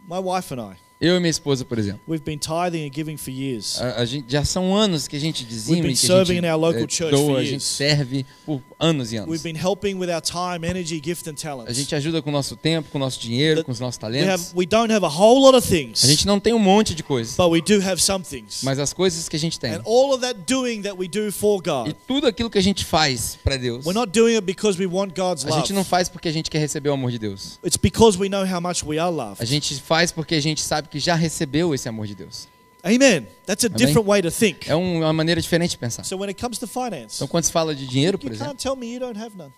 [0.07, 2.01] My wife and I, Eu e minha esposa, por exemplo.
[2.07, 3.79] we've been tithing and giving for years.
[3.81, 6.23] A, a gente, já são anos que a gente We've dizima been e que a
[6.25, 9.29] gente in our local church for doa, a gente serve por anos e anos.
[9.29, 11.35] We've been helping with our time, energy, gift, and
[11.67, 14.53] A gente ajuda com o nosso tempo, com o nosso dinheiro, com os nossos talentos.
[14.55, 17.03] we don't have a whole lot of A things, gente não tem um monte de
[17.03, 18.61] coisas, but we do have some things.
[18.63, 21.31] mas as coisas que a gente tem And all of that doing that we do
[21.31, 24.45] for e God, tudo aquilo que a gente faz para Deus, we're not doing it
[24.45, 27.11] because we want God's a gente não faz porque a gente quer receber o amor
[27.11, 27.59] de Deus.
[27.63, 29.41] It's because we know how much we are loved.
[29.41, 32.47] A gente faz porque a gente sabe que já recebeu esse amor de Deus.
[32.83, 33.27] Amen.
[33.45, 34.69] That's a different way to think.
[34.69, 36.03] É um- uma maneira diferente de pensar.
[36.05, 38.51] So when it comes to finance, Então, quando se fala de dinheiro, por you exemplo,
[38.53, 39.51] can't tell me you don't have none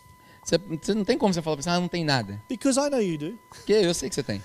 [0.44, 2.42] você, você não tem como você falar você, ah, não tem nada.
[2.50, 3.40] because I know you do.
[3.50, 4.42] Porque eu sei que você tem.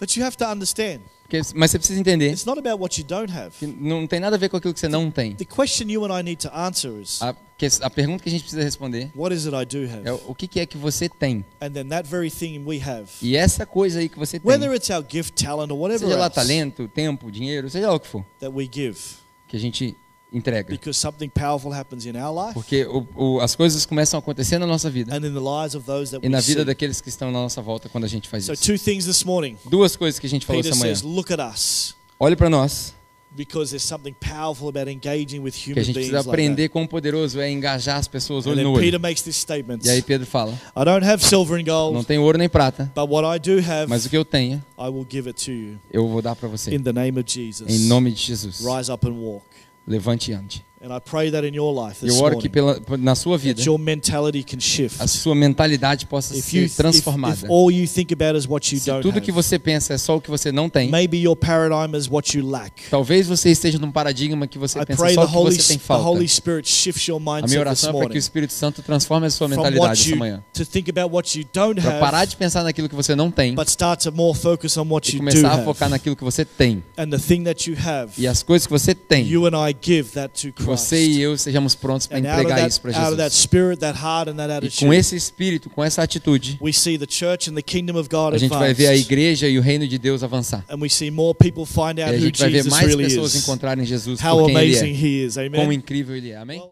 [0.00, 3.04] But you have to understand, Porque- mas você precisa entender it's not about what you
[3.06, 3.50] don't have.
[3.58, 5.34] que não tem nada a ver com aquilo que você não tem.
[5.34, 8.32] The question you and I need to answer is, A, que- a pergunta que a
[8.32, 10.06] gente precisa responder what is it I do have?
[10.08, 11.44] é o que, que é que você tem.
[11.60, 14.72] And then that very thing we have, E essa coisa aí que você tem, whether
[14.72, 18.00] it's our gift, talent, or whatever seja lá else talento, tempo, dinheiro, seja lá o
[18.00, 18.96] que for, that we give,
[19.48, 19.96] que a gente
[20.32, 20.68] entrega.
[20.68, 24.58] because something powerful happens in our life Porque o- o- as coisas começam a acontecer
[24.58, 26.64] na nossa vida and in the lives of those that e na we vida see.
[26.66, 28.64] daqueles que estão na nossa volta quando a gente faz So isso.
[28.64, 29.56] two things this morning.
[29.64, 30.94] Duas coisas que a gente falou Peter essa manhã.
[30.94, 32.92] says, look at us, Olhe para nós,
[33.36, 36.86] because there's something powerful about engaging with que a human gente precisa like aprender quão
[36.86, 39.00] poderoso é engajar as pessoas And olho no Peter olho.
[39.00, 39.80] makes this statement.
[39.84, 42.90] E aí Pedro fala: I don't have silver and Não gold, tenho ouro nem prata,
[42.94, 45.52] but what I do have, mas o que eu tenho, I will give it to
[45.52, 45.78] you.
[45.92, 46.74] eu vou dar para você.
[46.74, 47.70] In the name of Jesus.
[47.70, 48.60] Em nome de Jesus.
[48.60, 49.44] Rise up and walk.
[49.88, 50.67] Levante e ande.
[50.80, 53.56] And I pray that in your life this Eu oro que pela, na sua vida,
[53.56, 55.02] that your mentality can shift.
[55.02, 57.34] a sua mentalidade possa If, you, ser if, transformada.
[57.34, 59.94] if all you think about is what you Se don't tudo que have, você pensa
[59.94, 62.84] é só o que você não tem, maybe your paradigm is what you lack.
[62.90, 65.68] talvez você esteja num paradigma que você I pensa só the o que Holy, você
[65.68, 66.08] tem the falta.
[66.08, 69.26] Holy Spirit shifts your A minha mindset oração é para que o Espírito Santo transforme
[69.26, 70.44] a sua mentalidade what essa manhã.
[70.52, 73.32] to think about what you don't Para parar have, de pensar naquilo que você não
[73.32, 75.64] tem but start to more focus on what e you do começar a have.
[75.64, 76.84] focar naquilo que você tem.
[76.96, 79.74] And the thing that you have, E as coisas que você tem, you and I
[79.82, 80.67] give that to Christ.
[80.76, 83.32] Você e eu sejamos prontos para entregar isso para Jesus.
[83.34, 87.54] spirit, that E attitude, com esse espírito, com essa atitude, we see the church and
[87.54, 90.22] the kingdom of God a gente vai ver a igreja e o reino de Deus
[90.22, 90.64] avançar.
[90.68, 93.84] And we see more people find E a who gente vai ver mais pessoas encontrarem
[93.84, 95.06] Jesus How por quem Ele amazing é.
[95.06, 95.34] He is.
[95.54, 96.36] Quão incrível Ele é.
[96.36, 96.62] Amém?